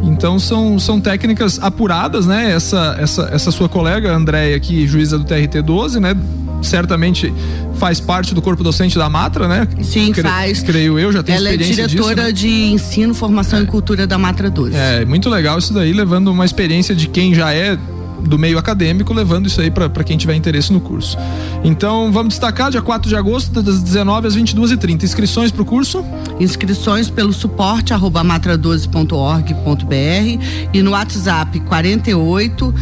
Então 0.04 0.40
são, 0.40 0.80
são 0.80 1.00
técnicas 1.00 1.60
apuradas, 1.62 2.26
né? 2.26 2.52
Essa, 2.52 2.96
essa, 3.00 3.30
essa 3.32 3.52
sua 3.52 3.70
colega, 3.70 4.12
Andréia, 4.12 4.56
aqui, 4.56 4.88
juíza 4.88 5.18
do 5.18 5.24
TRT 5.24 5.62
12, 5.62 6.00
né? 6.00 6.16
Certamente 6.62 7.34
faz 7.76 8.00
parte 8.00 8.34
do 8.34 8.42
corpo 8.42 8.64
docente 8.64 8.98
da 8.98 9.10
Matra, 9.10 9.48
né? 9.48 9.68
Sim, 9.82 10.12
Cre 10.12 10.24
faz. 10.24 10.62
Creio 10.62 11.00
eu, 11.00 11.12
já 11.12 11.24
tem 11.24 11.36
Ela 11.36 11.50
é 11.50 11.52
experiência 11.52 11.88
disso. 11.88 12.04
Ela 12.04 12.12
é 12.12 12.16
diretora 12.16 12.28
né? 12.28 12.34
de 12.34 12.74
ensino, 12.74 13.14
formação 13.14 13.60
é. 13.60 13.64
e 13.64 13.66
cultura 13.66 14.06
da 14.06 14.18
Matra 14.18 14.50
12. 14.50 14.76
É, 14.76 15.06
muito 15.06 15.30
legal 15.30 15.58
isso 15.58 15.74
daí, 15.74 15.94
levando 15.94 16.30
uma 16.30 16.46
experiência 16.46 16.94
de 16.94 17.08
quem 17.08 17.34
já 17.34 17.54
é 17.54 17.78
do 18.20 18.38
meio 18.38 18.58
acadêmico, 18.58 19.14
levando 19.14 19.48
isso 19.48 19.62
aí 19.62 19.72
para 19.72 20.04
quem 20.04 20.18
tiver 20.18 20.36
interesse 20.36 20.74
no 20.74 20.80
curso. 20.80 21.18
Então, 21.64 22.12
vamos 22.12 22.34
destacar, 22.34 22.72
dia 22.72 22.82
4 22.82 23.10
de 23.10 23.16
agosto, 23.16 23.62
das 23.62 23.82
19 23.82 24.28
às 24.28 24.36
22h30. 24.36 25.04
Inscrições 25.04 25.52
para 25.52 25.62
o 25.62 25.66
curso? 25.66 26.04
Inscrições 26.40 27.10
pelo 27.10 27.34
suporte 27.34 27.94
arroba 27.94 28.24
matra12.org.br 28.24 30.46
e 30.74 30.82
no 30.82 30.92
WhatsApp 30.92 31.60
48 31.62 32.74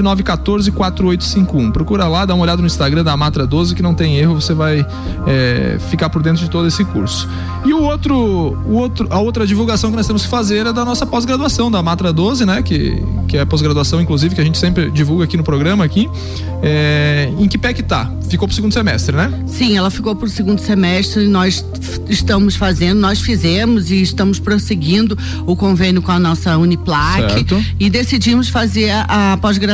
99914 0.03 0.71
4851. 0.71 1.71
Procura 1.71 2.07
lá, 2.07 2.25
dá 2.25 2.33
uma 2.33 2.43
olhada 2.43 2.61
no 2.61 2.67
Instagram 2.67 3.03
da 3.03 3.15
Matra 3.15 3.45
12 3.45 3.75
que 3.75 3.81
não 3.81 3.93
tem 3.93 4.17
erro, 4.17 4.35
você 4.35 4.53
vai 4.53 4.85
é, 5.27 5.77
ficar 5.89 6.09
por 6.09 6.21
dentro 6.21 6.43
de 6.43 6.49
todo 6.49 6.67
esse 6.67 6.83
curso. 6.85 7.27
E 7.65 7.73
o 7.73 7.81
outro, 7.81 8.15
o 8.15 8.73
outro, 8.73 9.07
a 9.09 9.19
outra 9.19 9.45
divulgação 9.45 9.89
que 9.89 9.97
nós 9.97 10.07
temos 10.07 10.23
que 10.23 10.29
fazer 10.29 10.65
é 10.65 10.73
da 10.73 10.85
nossa 10.85 11.05
pós-graduação 11.05 11.69
da 11.69 11.81
Matra 11.81 12.13
12, 12.13 12.45
né? 12.45 12.61
Que, 12.61 13.03
que 13.27 13.37
é 13.37 13.45
pós-graduação, 13.45 14.01
inclusive, 14.01 14.35
que 14.35 14.41
a 14.41 14.43
gente 14.43 14.57
sempre 14.57 14.89
divulga 14.91 15.25
aqui 15.25 15.37
no 15.37 15.43
programa 15.43 15.83
aqui. 15.83 16.09
É, 16.61 17.31
em 17.37 17.47
que 17.47 17.57
pé 17.57 17.73
que 17.73 17.83
tá? 17.83 18.11
Ficou 18.29 18.47
pro 18.47 18.55
segundo 18.55 18.73
semestre, 18.73 19.15
né? 19.15 19.31
Sim, 19.47 19.77
ela 19.77 19.89
ficou 19.89 20.15
pro 20.15 20.29
segundo 20.29 20.59
semestre 20.59 21.25
e 21.25 21.27
nós 21.27 21.65
estamos 22.09 22.55
fazendo, 22.55 22.99
nós 22.99 23.19
fizemos 23.19 23.91
e 23.91 24.01
estamos 24.01 24.39
prosseguindo 24.39 25.17
o 25.45 25.55
convênio 25.55 26.01
com 26.01 26.11
a 26.11 26.19
nossa 26.19 26.57
Uniplac 26.57 27.33
certo. 27.33 27.63
e 27.79 27.89
decidimos 27.89 28.49
fazer 28.49 28.91
a 28.91 29.37
pós-graduação 29.41 29.69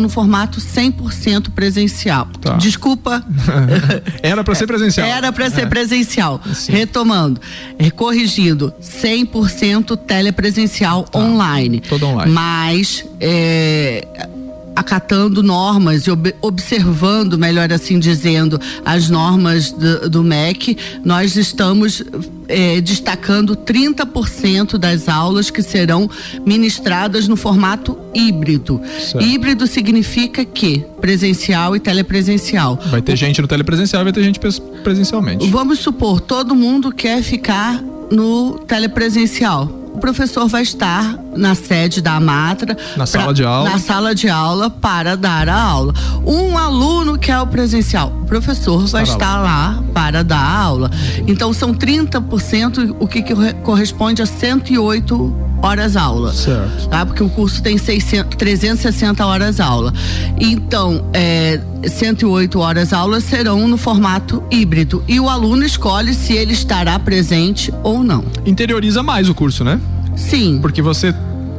no 0.00 0.08
formato 0.08 0.60
100% 0.60 1.50
presencial. 1.50 2.28
Tá. 2.40 2.54
Desculpa. 2.56 3.24
Era 4.22 4.42
para 4.42 4.54
ser 4.54 4.66
presencial. 4.66 5.06
Era 5.06 5.32
para 5.32 5.50
ser 5.50 5.62
é. 5.62 5.66
presencial. 5.66 6.40
Sim. 6.54 6.72
Retomando, 6.72 7.40
é, 7.78 7.90
corrigindo, 7.90 8.72
100% 8.80 9.96
telepresencial 9.96 11.04
tá. 11.04 11.18
online. 11.18 11.80
Todo 11.80 12.06
online. 12.06 12.32
Mas 12.32 13.04
é, 13.20 14.28
acatando 14.76 15.42
normas 15.42 16.06
e 16.06 16.10
ob 16.10 16.34
observando, 16.42 17.38
melhor 17.38 17.72
assim 17.72 17.98
dizendo, 17.98 18.60
as 18.84 19.08
normas 19.08 19.72
do, 19.72 20.10
do 20.10 20.22
MEC, 20.22 20.76
nós 21.02 21.34
estamos 21.34 22.04
é, 22.46 22.80
destacando 22.82 23.56
30% 23.56 24.76
das 24.76 25.08
aulas 25.08 25.50
que 25.50 25.62
serão 25.62 26.10
ministradas 26.44 27.26
no 27.26 27.36
formato 27.36 27.98
híbrido. 28.14 28.80
Certo. 29.00 29.24
Híbrido 29.24 29.66
significa 29.66 30.44
que 30.44 30.84
presencial 31.00 31.74
e 31.74 31.80
telepresencial. 31.80 32.78
Vai 32.90 33.00
ter 33.00 33.14
o... 33.14 33.16
gente 33.16 33.40
no 33.40 33.48
telepresencial 33.48 34.02
e 34.02 34.04
vai 34.04 34.12
ter 34.12 34.22
gente 34.22 34.38
presencialmente. 34.84 35.48
Vamos 35.48 35.78
supor, 35.78 36.20
todo 36.20 36.54
mundo 36.54 36.92
quer 36.92 37.22
ficar 37.22 37.82
no 38.10 38.58
telepresencial 38.60 39.75
o 39.96 39.98
professor 39.98 40.46
vai 40.46 40.60
estar 40.60 41.18
na 41.34 41.54
sede 41.54 42.02
da 42.02 42.16
Amatra, 42.16 42.76
na 42.98 43.06
sala 43.06 43.32
de 43.32 43.42
aula, 43.42 43.70
na 43.70 43.78
sala 43.78 44.14
de 44.14 44.28
aula 44.28 44.68
para 44.68 45.16
dar 45.16 45.48
a 45.48 45.58
aula. 45.58 45.94
Um 46.24 46.58
aluno 46.58 47.18
que 47.18 47.32
é 47.32 47.40
o 47.40 47.46
presencial, 47.46 48.12
o 48.22 48.26
professor 48.26 48.84
Estará 48.84 49.04
vai 49.04 49.14
estar 49.14 49.36
lá. 49.38 49.42
lá 49.42 49.84
para 49.94 50.22
dar 50.22 50.36
a 50.36 50.60
aula. 50.60 50.90
Então 51.26 51.50
são 51.54 51.72
30%, 51.72 52.94
o 53.00 53.08
que, 53.08 53.22
que 53.22 53.34
corresponde 53.62 54.20
a 54.20 54.26
108 54.26 55.46
horas 55.66 55.96
aula. 55.96 56.32
Certo. 56.32 56.88
Tá? 56.88 57.04
Porque 57.04 57.22
o 57.22 57.28
curso 57.28 57.62
tem 57.62 57.76
600, 57.76 58.36
360 58.36 59.26
horas 59.26 59.60
aula. 59.60 59.92
Então, 60.38 61.04
é, 61.12 61.60
108 61.86 62.58
horas 62.58 62.92
aula 62.92 63.20
serão 63.20 63.66
no 63.68 63.76
formato 63.76 64.42
híbrido 64.50 65.02
e 65.08 65.18
o 65.18 65.28
aluno 65.28 65.64
escolhe 65.64 66.14
se 66.14 66.32
ele 66.32 66.52
estará 66.52 66.98
presente 66.98 67.72
ou 67.82 68.02
não. 68.02 68.24
Interioriza 68.44 69.02
mais 69.02 69.28
o 69.28 69.34
curso, 69.34 69.64
né? 69.64 69.80
Sim. 70.16 70.58
Porque 70.60 70.80
você 70.80 71.14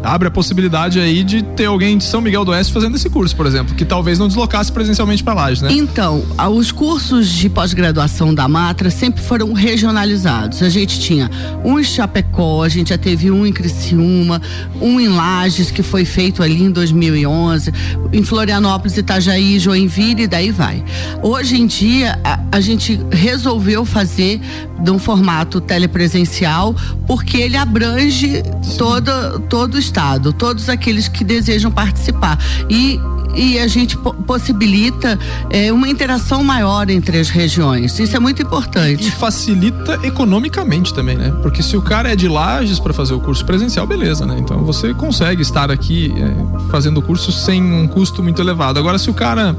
abre 0.07 0.29
a 0.29 0.31
possibilidade 0.31 0.99
aí 0.99 1.21
de 1.21 1.43
ter 1.43 1.65
alguém 1.65 1.97
de 1.97 2.05
São 2.05 2.21
Miguel 2.21 2.45
do 2.45 2.51
Oeste 2.51 2.71
fazendo 2.71 2.95
esse 2.95 3.09
curso, 3.09 3.35
por 3.35 3.45
exemplo, 3.45 3.75
que 3.75 3.83
talvez 3.83 4.17
não 4.17 4.27
deslocasse 4.27 4.71
presencialmente 4.71 5.21
para 5.21 5.33
Lages, 5.33 5.61
né? 5.61 5.69
Então, 5.71 6.23
os 6.55 6.71
cursos 6.71 7.27
de 7.27 7.49
pós-graduação 7.49 8.33
da 8.33 8.47
Matra 8.47 8.89
sempre 8.89 9.21
foram 9.21 9.51
regionalizados. 9.51 10.63
A 10.63 10.69
gente 10.69 10.99
tinha 10.99 11.29
um 11.63 11.77
em 11.77 11.83
Chapecó, 11.83 12.63
a 12.63 12.69
gente 12.69 12.89
já 12.89 12.97
teve 12.97 13.29
um 13.29 13.45
em 13.45 13.51
Criciúma, 13.51 14.41
um 14.79 14.97
em 14.97 15.09
Lages, 15.09 15.71
que 15.71 15.83
foi 15.83 16.05
feito 16.05 16.41
ali 16.41 16.63
em 16.63 16.71
2011, 16.71 17.73
em 18.13 18.23
Florianópolis, 18.23 18.95
Itajaí, 18.95 19.59
Joinville 19.59 20.23
e 20.23 20.27
daí 20.27 20.51
vai. 20.51 20.83
Hoje 21.21 21.59
em 21.59 21.67
dia, 21.67 22.17
a, 22.23 22.39
a 22.53 22.61
gente 22.61 22.97
resolveu 23.11 23.83
fazer 23.83 24.39
de 24.79 24.91
um 24.91 24.99
formato 24.99 25.59
telepresencial, 25.59 26.75
porque 27.05 27.37
ele 27.37 27.57
abrange 27.57 28.43
todo, 28.77 29.39
todo 29.49 29.75
o 29.75 29.79
estado, 29.79 29.96
todos 30.33 30.69
aqueles 30.69 31.07
que 31.07 31.23
desejam 31.23 31.71
participar. 31.71 32.37
E 32.69 32.99
e 33.37 33.59
a 33.59 33.67
gente 33.67 33.95
possibilita 34.25 35.17
é, 35.51 35.71
uma 35.71 35.87
interação 35.87 36.43
maior 36.43 36.89
entre 36.89 37.19
as 37.19 37.29
regiões. 37.29 37.99
Isso 37.99 38.15
é 38.15 38.19
muito 38.19 38.41
importante. 38.41 39.07
E 39.07 39.11
facilita 39.11 39.99
economicamente 40.01 40.91
também, 40.91 41.15
né? 41.15 41.31
Porque 41.43 41.61
se 41.61 41.77
o 41.77 41.81
cara 41.81 42.11
é 42.11 42.15
de 42.15 42.27
Lages 42.27 42.79
para 42.79 42.93
fazer 42.93 43.13
o 43.13 43.19
curso 43.19 43.45
presencial, 43.45 43.85
beleza, 43.85 44.25
né? 44.25 44.37
Então 44.39 44.63
você 44.63 44.91
consegue 44.93 45.43
estar 45.43 45.69
aqui 45.69 46.11
é, 46.17 46.71
fazendo 46.71 46.97
o 46.97 47.01
curso 47.01 47.31
sem 47.31 47.61
um 47.61 47.87
custo 47.87 48.23
muito 48.23 48.41
elevado. 48.41 48.79
Agora, 48.79 48.97
se 48.97 49.09
o 49.09 49.13
cara 49.13 49.55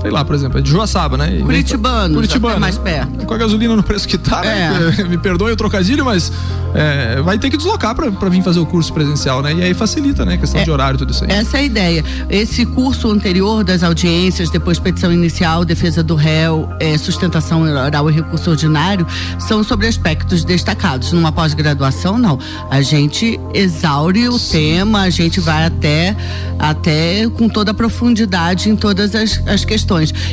sei 0.00 0.10
lá, 0.10 0.24
por 0.24 0.34
exemplo, 0.34 0.58
é 0.58 0.62
de 0.62 0.70
Joaçaba, 0.70 1.16
né? 1.16 1.40
Curitibano, 1.42 2.14
Curitibano 2.14 2.60
mais 2.60 2.78
perto. 2.78 3.26
Com 3.26 3.34
a 3.34 3.38
gasolina 3.38 3.74
no 3.74 3.82
preço 3.82 4.06
que 4.06 4.16
tá, 4.16 4.42
né? 4.42 4.92
é. 4.98 5.04
Me 5.08 5.18
perdoe 5.18 5.52
o 5.52 5.56
trocadilho, 5.56 6.04
mas 6.04 6.32
é, 6.74 7.20
vai 7.22 7.38
ter 7.38 7.50
que 7.50 7.56
deslocar 7.56 7.94
para 7.94 8.28
vir 8.28 8.42
fazer 8.42 8.60
o 8.60 8.66
curso 8.66 8.92
presencial, 8.92 9.42
né? 9.42 9.54
E 9.54 9.62
aí 9.62 9.74
facilita, 9.74 10.24
né? 10.24 10.34
A 10.34 10.38
questão 10.38 10.60
é, 10.60 10.64
de 10.64 10.70
horário 10.70 10.98
tudo 10.98 11.12
isso 11.12 11.24
aí. 11.24 11.30
Essa 11.30 11.58
é 11.58 11.60
a 11.60 11.62
ideia. 11.62 12.04
Esse 12.30 12.64
curso 12.64 13.10
anterior 13.10 13.64
das 13.64 13.82
audiências, 13.82 14.50
depois 14.50 14.78
petição 14.78 15.12
inicial, 15.12 15.64
defesa 15.64 16.02
do 16.02 16.14
réu, 16.14 16.68
é, 16.78 16.96
sustentação 16.96 17.62
oral 17.62 18.10
e 18.10 18.12
recurso 18.12 18.50
ordinário, 18.50 19.06
são 19.38 19.64
sobre 19.64 19.86
aspectos 19.86 20.44
destacados. 20.44 21.12
Numa 21.12 21.32
pós-graduação, 21.32 22.18
não. 22.18 22.38
A 22.70 22.82
gente 22.82 23.38
exaure 23.52 24.28
o 24.28 24.38
Sim. 24.38 24.58
tema, 24.58 25.02
a 25.02 25.10
gente 25.10 25.40
vai 25.40 25.64
até, 25.66 26.16
até 26.58 27.28
com 27.30 27.48
toda 27.48 27.70
a 27.72 27.74
profundidade 27.74 28.68
em 28.68 28.76
todas 28.76 29.14
as, 29.14 29.42
as 29.46 29.64
questões. 29.64 29.87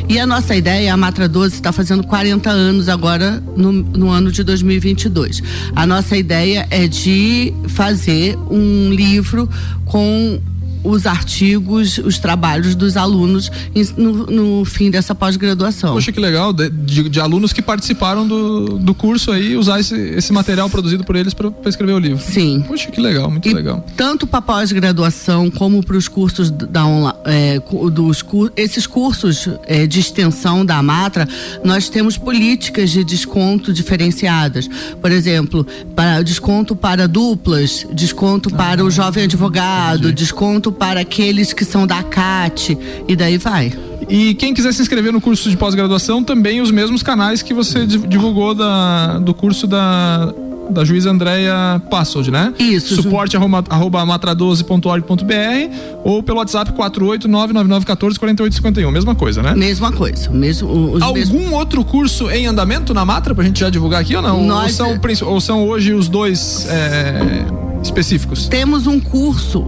E 0.10 0.20
a 0.20 0.26
nossa 0.26 0.56
ideia, 0.56 0.94
a 0.94 0.98
Matra 0.98 1.28
12 1.28 1.56
está 1.56 1.72
fazendo 1.72 2.04
40 2.04 2.50
anos 2.50 2.90
agora 2.90 3.42
no, 3.56 3.72
no 3.72 4.10
ano 4.10 4.32
de 4.32 4.44
2022. 4.44 5.42
A 5.76 5.86
nossa 5.86 6.18
ideia 6.18 6.68
é 6.70 6.88
de 6.88 7.54
fazer 7.68 8.38
um 8.50 8.92
livro 8.92 9.50
com 9.86 10.40
os 10.86 11.06
artigos, 11.06 11.98
os 11.98 12.20
trabalhos 12.20 12.76
dos 12.76 12.96
alunos 12.96 13.52
no, 13.98 14.26
no 14.28 14.66
fim 14.66 14.92
dessa 14.92 15.16
pós-graduação. 15.16 15.94
Poxa, 15.94 16.12
que 16.12 16.20
legal, 16.20 16.54
de, 16.54 16.70
de, 16.70 17.10
de, 17.10 17.20
alunos 17.20 17.52
que 17.52 17.62
participaram 17.62 18.28
do, 18.28 18.78
do 18.78 18.94
curso 18.94 19.32
aí, 19.32 19.58
usar 19.58 19.80
esse, 19.80 19.96
esse 19.96 20.32
material 20.32 20.70
produzido 20.70 21.04
por 21.04 21.16
eles 21.16 21.34
para 21.34 21.52
escrever 21.66 21.94
o 21.94 22.00
livro. 22.00 22.24
Sim. 22.24 22.64
Poxa, 22.68 22.92
que 22.92 23.02
legal, 23.02 23.30
muito 23.30 23.48
e 23.48 23.54
legal. 23.54 23.86
Tanto 23.98 24.28
para 24.28 24.42
pós-graduação 24.42 25.50
como 25.50 25.84
para 25.84 25.98
os 25.98 26.08
cursos 26.08 26.52
da 26.52 26.86
online, 26.86 27.18
é, 27.26 27.60
dos 27.92 28.24
esses 28.56 28.86
cursos 28.86 29.50
é, 29.66 29.88
de 29.88 30.00
extensão 30.00 30.66
da 30.66 30.82
Matra, 30.82 31.28
nós 31.64 31.90
temos 31.90 32.18
políticas 32.18 32.92
de 32.92 33.04
desconto 33.04 33.74
diferenciadas. 33.74 34.70
Por 35.02 35.12
exemplo, 35.12 35.66
para 35.96 36.22
desconto 36.22 36.76
para 36.76 37.08
duplas, 37.08 37.86
desconto 37.92 38.50
ah, 38.54 38.58
para 38.58 38.84
o 38.84 38.92
jovem 38.92 39.24
advogado, 39.24 40.08
entendi. 40.08 40.14
desconto 40.14 40.72
para 40.78 41.02
aqueles 41.02 41.54
que 41.54 41.66
são 41.66 41.88
da 41.88 42.04
CAT 42.04 42.78
e 43.08 43.16
daí 43.16 43.38
vai. 43.38 43.74
E 44.08 44.34
quem 44.36 44.54
quiser 44.54 44.74
se 44.74 44.82
inscrever 44.82 45.12
no 45.12 45.20
curso 45.20 45.50
de 45.50 45.58
pós-graduação, 45.58 46.24
também 46.24 46.62
os 46.62 46.72
mesmos 46.72 47.02
canais 47.02 47.42
que 47.42 47.54
você 47.54 47.86
divulgou 47.86 48.54
da, 48.54 49.18
do 49.18 49.34
curso 49.34 49.66
da, 49.66 50.32
da 50.70 50.86
juíza 50.86 51.10
Andréia 51.10 51.82
Passold, 51.90 52.30
né? 52.32 52.54
Isso. 52.60 53.02
Suporte 53.02 53.36
arroba, 53.36 53.64
arroba 53.70 54.06
matra12.org.br 54.06 55.76
ou 56.04 56.22
pelo 56.22 56.38
WhatsApp 56.40 56.72
48999144851. 56.74 58.92
Mesma 58.92 59.16
coisa, 59.16 59.42
né? 59.42 59.56
Mesma 59.56 59.92
coisa. 59.92 60.30
Mesmo, 60.30 60.98
Algum 61.02 61.20
mesmos... 61.20 61.52
outro 61.52 61.84
curso 61.84 62.30
em 62.30 62.46
andamento 62.48 62.94
na 62.94 63.04
Matra 63.06 63.34
pra 63.34 63.44
gente 63.44 63.60
já 63.60 63.70
divulgar 63.70 64.02
aqui 64.02 64.16
ou 64.16 64.22
não? 64.22 64.46
Nós... 64.46 64.80
Ou, 64.80 65.00
são, 65.16 65.28
ou 65.28 65.42
são 65.42 65.68
hoje 65.68 65.94
os 65.94 66.08
dois 66.08 66.68
é, 66.70 67.46
específicos? 67.82 68.48
Temos 68.48 68.86
um 68.88 69.00
curso 69.00 69.62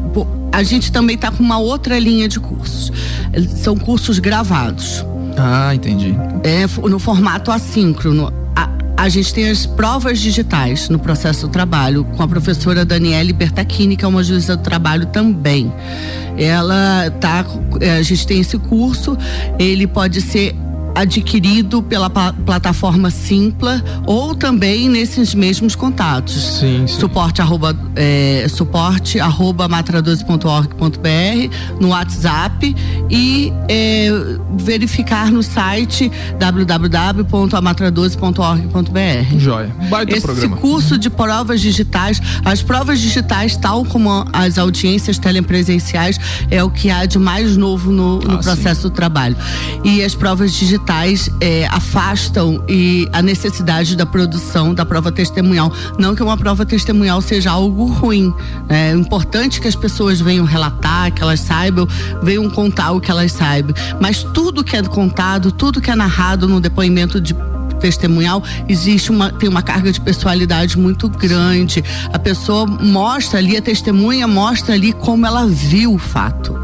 a 0.51 0.63
gente 0.63 0.91
também 0.91 1.15
está 1.15 1.31
com 1.31 1.43
uma 1.43 1.57
outra 1.57 1.99
linha 1.99 2.27
de 2.27 2.39
cursos. 2.39 2.91
São 3.55 3.75
cursos 3.75 4.19
gravados. 4.19 5.05
Ah, 5.38 5.73
entendi. 5.73 6.15
É, 6.43 6.65
no 6.88 6.99
formato 6.99 7.51
assíncrono. 7.51 8.33
a 8.97 9.10
gente 9.10 9.31
tem 9.31 9.47
as 9.49 9.67
provas 9.67 10.19
digitais 10.19 10.89
no 10.89 10.97
processo 10.97 11.47
do 11.47 11.51
trabalho 11.51 12.03
com 12.03 12.23
a 12.23 12.27
professora 12.27 12.83
Daniele 12.83 13.31
Bertacchini, 13.31 13.95
que 13.95 14.03
é 14.03 14.07
uma 14.07 14.23
juíza 14.23 14.57
do 14.57 14.63
trabalho 14.63 15.05
também. 15.07 15.71
Ela 16.36 17.12
tá, 17.19 17.45
é, 17.79 17.97
a 17.97 18.01
gente 18.01 18.25
tem 18.25 18.39
esse 18.39 18.57
curso, 18.57 19.15
ele 19.60 19.86
pode 19.86 20.21
ser 20.21 20.55
adquirido 20.97 21.81
pela 21.83 22.10
plataforma 22.10 23.12
Simpla 23.12 23.83
ou 24.05 24.33
também 24.33 24.88
nesses 24.89 25.36
mesmos 25.36 25.75
contatos. 25.75 26.57
Sim, 26.60 26.88
sim. 26.88 26.99
Suporte 26.99 27.41
arroba, 27.41 27.77
é, 27.95 28.47
suporte 28.49 29.19
arroba 29.19 29.69
matra12.org.br 29.69 31.77
no 31.79 31.89
WhatsApp 31.89 32.75
e 33.10 33.53
é, 33.69 34.10
verificar 34.57 35.31
no 35.31 35.43
site 35.43 36.12
www.amatra12.org.br. 36.39 39.38
Joia. 39.38 39.69
Baita 39.89 40.17
Esse 40.17 40.25
programa. 40.25 40.57
curso 40.57 40.97
de 40.97 41.12
provas 41.12 41.62
digitais, 41.62 42.19
as 42.43 42.63
provas 42.63 42.99
digitais, 42.99 43.55
tal 43.55 43.86
como 43.86 44.25
as 44.33 44.57
audiências 44.57 45.19
telepresenciais, 45.19 46.19
é 46.49 46.63
o 46.63 46.71
que 46.71 46.89
há 46.89 47.05
de 47.05 47.19
mais 47.19 47.55
novo 47.55 47.91
no, 47.91 48.19
no 48.19 48.33
ah, 48.36 48.39
processo 48.39 48.81
sim. 48.81 48.89
do 48.89 48.95
trabalho. 48.95 49.38
E 49.83 50.03
as 50.03 50.15
provas 50.15 50.53
digitais 50.53 50.87
é, 51.41 51.67
afastam 51.67 52.63
e 52.67 53.10
a 53.12 53.21
necessidade 53.21 53.95
da 53.95 54.06
produção 54.06 54.73
da 54.73 54.86
prova 54.86 55.12
testemunhal. 55.12 55.71
Não 56.00 56.15
que 56.15 56.23
uma 56.23 56.38
prova 56.38 56.65
testemunhal 56.65 57.21
seja 57.21 57.52
algo 57.52 57.88
ruim. 57.88 58.34
Né? 58.69 58.91
É 58.91 58.93
importante 58.93 59.60
que 59.60 59.67
as 59.67 59.76
pessoas 59.76 60.21
venham 60.21 60.45
relatar, 60.45 61.12
que 61.12 61.21
elas 61.21 61.41
saibam, 61.41 61.86
venham 62.23 62.50
contar 62.50 62.91
o 62.91 63.02
que 63.02 63.12
elas 63.12 63.34
saibam. 63.34 63.76
Mas 64.00 64.23
tudo 64.23 64.63
que 64.63 64.78
é 64.78 64.84
contado, 64.84 65.52
tudo 65.52 65.82
que 65.82 65.91
é 65.91 65.95
narrado 65.95 66.47
no 66.47 66.62
depoimento 66.62 67.19
de 67.19 67.36
testemunhal, 67.77 68.43
existe 68.67 69.11
uma, 69.11 69.31
tem 69.31 69.47
uma 69.49 69.61
carga 69.61 69.91
de 69.91 69.99
pessoalidade 70.01 70.77
muito 70.77 71.09
grande. 71.09 71.83
A 72.11 72.19
pessoa 72.19 72.65
mostra 72.65 73.39
ali, 73.39 73.57
a 73.57 73.61
testemunha 73.61 74.27
mostra 74.27 74.75
ali 74.75 74.93
como 74.93 75.25
ela 75.25 75.45
viu 75.47 75.93
o 75.93 75.97
fato. 75.97 76.57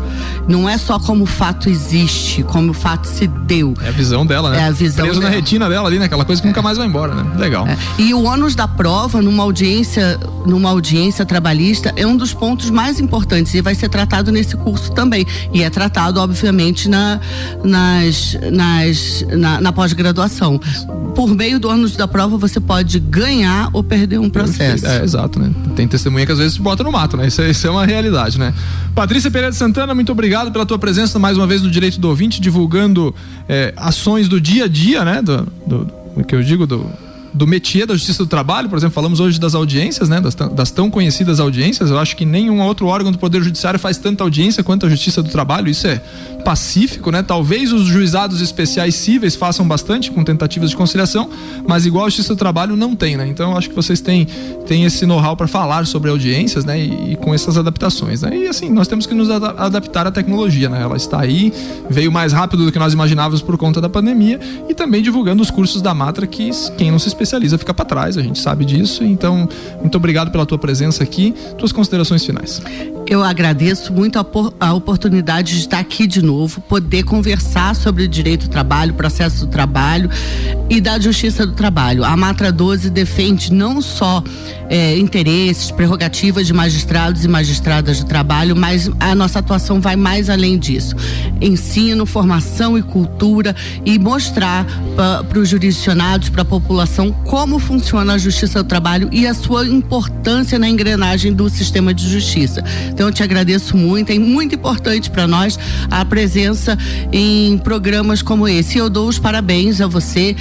Não 0.48 0.68
é 0.68 0.78
só 0.78 1.00
como 1.00 1.24
o 1.24 1.28
fato 1.28 1.70
existe, 1.70 2.44
como 2.44 2.72
o 2.72 2.74
fato 2.74 3.08
se 3.08 3.28
deu. 3.28 3.74
É 3.82 3.88
a 3.88 3.92
visão 3.92 4.26
dela, 4.26 4.52
né? 4.52 4.60
É 4.60 4.64
a 4.66 4.72
visão 4.72 5.06
Preso 5.06 5.20
dela. 5.20 5.32
na 5.32 5.36
retina 5.36 5.70
dela 5.70 5.88
ali, 5.88 5.98
né? 5.98 6.06
Aquela 6.06 6.26
coisa 6.26 6.42
que 6.42 6.48
é. 6.48 6.50
nunca 6.50 6.62
mais 6.62 6.78
vai 6.78 6.86
embora, 6.86 7.16
né? 7.16 7.24
Legal. 7.38 7.66
É. 7.66 7.78
E 7.98 8.14
o 8.14 8.24
ônus 8.24 8.54
da 8.54 8.68
prova 8.68 9.22
numa 9.22 9.44
audiência, 9.44 10.20
numa 10.46 10.70
audiência 10.70 11.26
trabalhista 11.26 11.94
é 11.96 12.06
um 12.06 12.18
dos 12.18 12.34
pontos 12.34 12.70
mais 12.70 13.00
importantes 13.00 13.54
e 13.54 13.62
vai 13.62 13.74
ser 13.74 13.88
tratado 13.90 14.32
nesse 14.32 14.58
curso 14.58 14.92
também. 14.92 15.26
E 15.54 15.64
é 15.64 15.70
tratado, 15.70 16.20
obviamente, 16.20 16.90
na, 16.90 17.20
nas, 17.64 18.38
nas, 18.52 19.26
na, 19.32 19.62
na 19.62 19.72
pós-graduação 19.72 20.60
por 21.14 21.34
meio 21.34 21.60
do 21.60 21.70
ônus 21.70 21.96
da 21.96 22.08
prova 22.08 22.38
você 22.38 22.60
pode 22.60 23.00
ganhar 23.00 23.70
ou 23.74 23.84
perder 23.84 24.20
um 24.20 24.30
processo. 24.30 24.86
É, 24.86 25.04
exato, 25.04 25.40
né? 25.40 25.52
Tem 25.76 25.88
testemunha 25.88 26.26
que 26.26 26.32
às 26.32 26.40
vezes 26.40 26.58
bota 26.58 26.84
no 26.84 26.92
mato, 26.92 27.16
né? 27.16 27.28
Isso 27.28 27.42
é, 27.42 27.50
isso 27.50 27.66
é 27.68 27.70
uma 27.70 27.86
realidade, 27.86 28.40
né? 28.40 28.54
Patrícia 28.96 29.30
Pereira 29.30 29.52
de 29.52 29.58
Santana, 29.58 29.94
muito 29.94 30.12
obrigado 30.12 30.52
pela 30.52 30.66
tua 30.66 30.80
presença 30.80 31.20
mais 31.20 31.38
uma 31.38 31.48
vez 31.48 31.62
no 31.62 31.70
Direito 31.70 32.00
do 32.00 32.10
Ouvinte, 32.10 32.42
divulgando 32.42 33.14
é, 33.48 33.74
ações 33.78 34.28
do 34.28 34.42
dia 34.42 34.66
a 34.66 34.68
dia, 34.68 35.06
né? 35.06 35.22
Do, 35.22 35.48
do, 35.66 35.88
do 36.18 36.24
que 36.24 36.36
eu 36.36 36.44
digo, 36.44 36.66
do, 36.66 36.86
do 37.34 37.48
métier 37.48 37.88
da 37.88 37.94
Justiça 37.96 38.24
do 38.24 38.28
Trabalho, 38.28 38.70
por 38.70 38.78
exemplo, 38.78 38.94
falamos 38.94 39.20
hoje 39.20 39.40
das 39.40 39.56
audiências, 39.56 40.08
né, 40.08 40.22
das, 40.22 40.36
das, 40.36 40.72
tão 40.72 40.90
conhecidas 40.90 41.40
audiências. 41.40 41.90
Eu 41.90 41.98
acho 41.98 42.16
que 42.16 42.26
nenhum 42.26 42.62
outro 42.62 42.88
órgão 42.88 43.12
do 43.12 43.18
Poder 43.18 43.42
Judiciário 43.42 43.80
faz 43.80 43.98
tanta 43.98 44.24
audiência 44.24 44.64
quanto 44.64 44.86
a 44.86 44.90
Justiça 44.90 45.24
do 45.24 45.30
Trabalho. 45.30 45.70
Isso 45.70 45.88
é 45.88 46.02
pacífico, 46.44 47.10
né? 47.10 47.24
Talvez 47.24 47.72
os 47.72 47.86
juizados 47.86 48.42
especiais 48.42 48.96
cíveis 48.96 49.36
façam 49.36 49.68
bastante 49.68 50.12
com 50.12 50.24
tentativas 50.24 50.70
de 50.70 50.76
conciliação, 50.76 51.30
mas 51.66 51.86
igual 51.86 52.06
a 52.06 52.10
Justiça 52.10 52.36
do 52.36 52.38
Trabalho 52.38 52.76
não 52.76 52.96
tem, 52.96 53.18
né? 53.18 53.28
Então 53.28 53.52
eu 53.52 53.58
acho 53.58 53.70
que 53.70 53.76
vocês 53.76 54.00
têm, 54.02 54.28
têm 54.68 54.84
esse 54.86 55.06
know-how 55.06 55.36
para 55.36 55.48
falar 55.48 55.88
sobre 55.88 56.10
audiências, 56.10 56.66
né? 56.66 56.80
E, 56.80 57.14
e, 57.14 57.16
com 57.16 57.34
essas 57.34 57.58
adaptações, 57.58 58.22
né? 58.22 58.36
E 58.38 58.48
assim, 58.48 58.70
nós 58.70 58.88
temos 58.88 59.06
que 59.06 59.14
nos 59.14 59.30
adaptar 59.30 60.06
à 60.06 60.12
tecnologia, 60.12 60.70
né? 60.70 60.82
Ela 60.82 60.98
está 60.98 61.22
aí, 61.22 61.52
veio 61.90 62.12
mais 62.12 62.34
rápido 62.34 62.66
do 62.66 62.72
que 62.72 62.80
nós 62.80 62.94
imaginávamos 62.94 63.42
por 63.42 63.58
conta 63.58 63.80
da 63.80 63.90
pandemia 63.90 64.40
e 64.70 64.74
também 64.74 65.02
divulgando 65.02 65.42
os 65.42 65.50
cursos 65.50 65.82
da 65.82 65.94
Matra 65.94 66.28
que 66.28 66.52
quem 66.78 66.92
não 66.92 67.00
se 67.00 67.08
fica 67.58 67.74
para 67.74 67.86
trás, 67.86 68.18
a 68.18 68.22
gente 68.22 68.40
sabe 68.40 68.66
disso. 68.66 69.04
Então, 69.04 69.48
muito 69.80 69.96
obrigado 69.96 70.32
pela 70.32 70.46
tua 70.46 70.58
presença 70.58 71.04
aqui. 71.04 71.34
Tuas 71.58 71.72
considerações 71.72 72.26
finais. 72.26 72.62
Eu 73.06 73.22
agradeço 73.22 73.92
muito 73.92 74.18
a, 74.18 74.26
a, 74.60 74.74
oportunidade 74.74 75.54
de 75.54 75.60
estar 75.60 75.80
aqui 75.80 76.08
de 76.08 76.22
novo, 76.22 76.62
poder 76.62 77.04
conversar 77.04 77.76
sobre 77.76 78.04
o 78.04 78.08
direito 78.08 78.48
do 78.48 78.50
trabalho, 78.50 78.94
processo 78.94 79.46
do 79.46 79.52
trabalho 79.52 80.10
e 80.70 80.80
da 80.80 80.98
justiça 81.00 81.46
do 81.46 81.54
trabalho. 81.54 82.06
A 82.06 82.16
Matra 82.16 82.52
12 82.52 82.90
defende 82.90 83.52
não 83.52 83.82
só 83.82 84.24
é, 84.70 84.98
interesses, 84.98 85.70
prerrogativas 85.70 86.48
de 86.48 86.54
magistrados 86.54 87.26
e 87.26 87.28
magistradas 87.28 88.00
do 88.00 88.06
trabalho, 88.06 88.56
mas 88.56 88.90
a 89.00 89.14
nossa 89.14 89.40
atuação 89.40 89.82
vai 89.82 89.96
mais 89.96 90.30
além 90.30 90.58
disso. 90.58 90.96
Ensino, 91.42 92.06
formação 92.06 92.78
e 92.78 92.82
cultura 92.82 93.56
e 93.86 94.00
mostrar 94.00 94.66
para 94.96 95.40
os 95.40 95.50
jurisdicionados, 95.50 96.30
para 96.30 96.44
a 96.44 96.46
população, 96.46 97.13
como 97.26 97.60
funciona 97.60 98.14
a 98.14 98.18
justiça 98.18 98.64
do 98.64 98.68
trabalho 98.68 99.10
e 99.12 99.26
a 99.26 99.34
sua 99.34 99.66
importância 99.68 100.60
na 100.60 100.70
engrenagem 100.70 101.34
do 101.34 101.50
sistema 101.50 101.94
de 101.94 102.10
justiça. 102.10 102.64
Então 102.90 103.08
eu 103.08 103.14
te 103.14 103.24
agradeço 103.24 103.78
muito, 103.78 104.12
é 104.12 104.20
muito 104.20 104.56
importante 104.56 105.10
para 105.10 105.28
nós 105.28 105.58
a 105.90 106.04
presença 106.06 106.78
em 107.12 107.58
programas 107.58 108.22
como 108.22 108.48
esse. 108.48 108.78
E 108.78 108.80
eu 108.80 108.90
dou 108.90 109.08
os 109.08 109.20
parabéns 109.20 109.82
a 109.82 109.88
você 109.88 110.36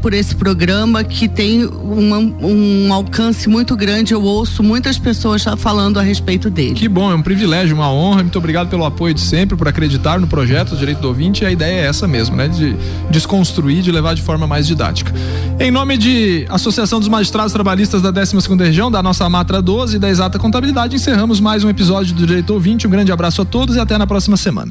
por 0.00 0.12
esse 0.12 0.34
programa 0.34 1.04
que 1.04 1.28
tem 1.28 1.64
uma, 1.64 2.18
um 2.18 2.92
alcance 2.92 3.48
muito 3.48 3.76
grande. 3.76 4.12
Eu 4.12 4.22
ouço 4.22 4.62
muitas 4.62 4.98
pessoas 4.98 5.44
falando 5.58 5.98
a 5.98 6.02
respeito 6.02 6.50
dele. 6.50 6.74
Que 6.74 6.88
bom, 6.88 7.10
é 7.10 7.14
um 7.14 7.22
privilégio, 7.22 7.74
uma 7.74 7.90
honra. 7.90 8.22
Muito 8.22 8.38
obrigado 8.38 8.68
pelo 8.68 8.84
apoio 8.84 9.14
de 9.14 9.20
sempre, 9.20 9.56
por 9.56 9.68
acreditar 9.68 10.18
no 10.18 10.26
projeto 10.26 10.76
Direito 10.76 11.00
do 11.00 11.08
Ouvinte. 11.08 11.44
E 11.44 11.46
a 11.46 11.50
ideia 11.50 11.82
é 11.82 11.86
essa 11.86 12.06
mesmo, 12.08 12.36
né? 12.36 12.48
De 12.48 12.76
desconstruir, 13.10 13.82
de 13.82 13.90
levar 13.92 14.14
de 14.14 14.22
forma 14.22 14.46
mais 14.46 14.66
didática. 14.66 15.12
Em 15.58 15.70
nome 15.70 15.96
de 15.96 16.11
Associação 16.48 17.00
dos 17.00 17.08
Magistrados 17.08 17.52
Trabalhistas 17.52 18.02
da 18.02 18.10
12 18.10 18.56
Região, 18.56 18.90
da 18.90 19.02
nossa 19.02 19.28
Matra 19.28 19.60
12 19.60 19.96
e 19.96 19.98
da 19.98 20.08
Exata 20.08 20.38
Contabilidade, 20.38 20.96
encerramos 20.96 21.40
mais 21.40 21.64
um 21.64 21.68
episódio 21.68 21.82
episódio 21.82 22.14
do 22.14 22.26
Direito 22.26 22.52
Ouvinte. 22.54 22.86
Um 22.86 22.90
grande 22.90 23.10
abraço 23.10 23.42
a 23.42 23.44
todos 23.44 23.74
e 23.76 23.80
até 23.80 23.98
na 23.98 24.06
próxima 24.06 24.36
semana. 24.36 24.70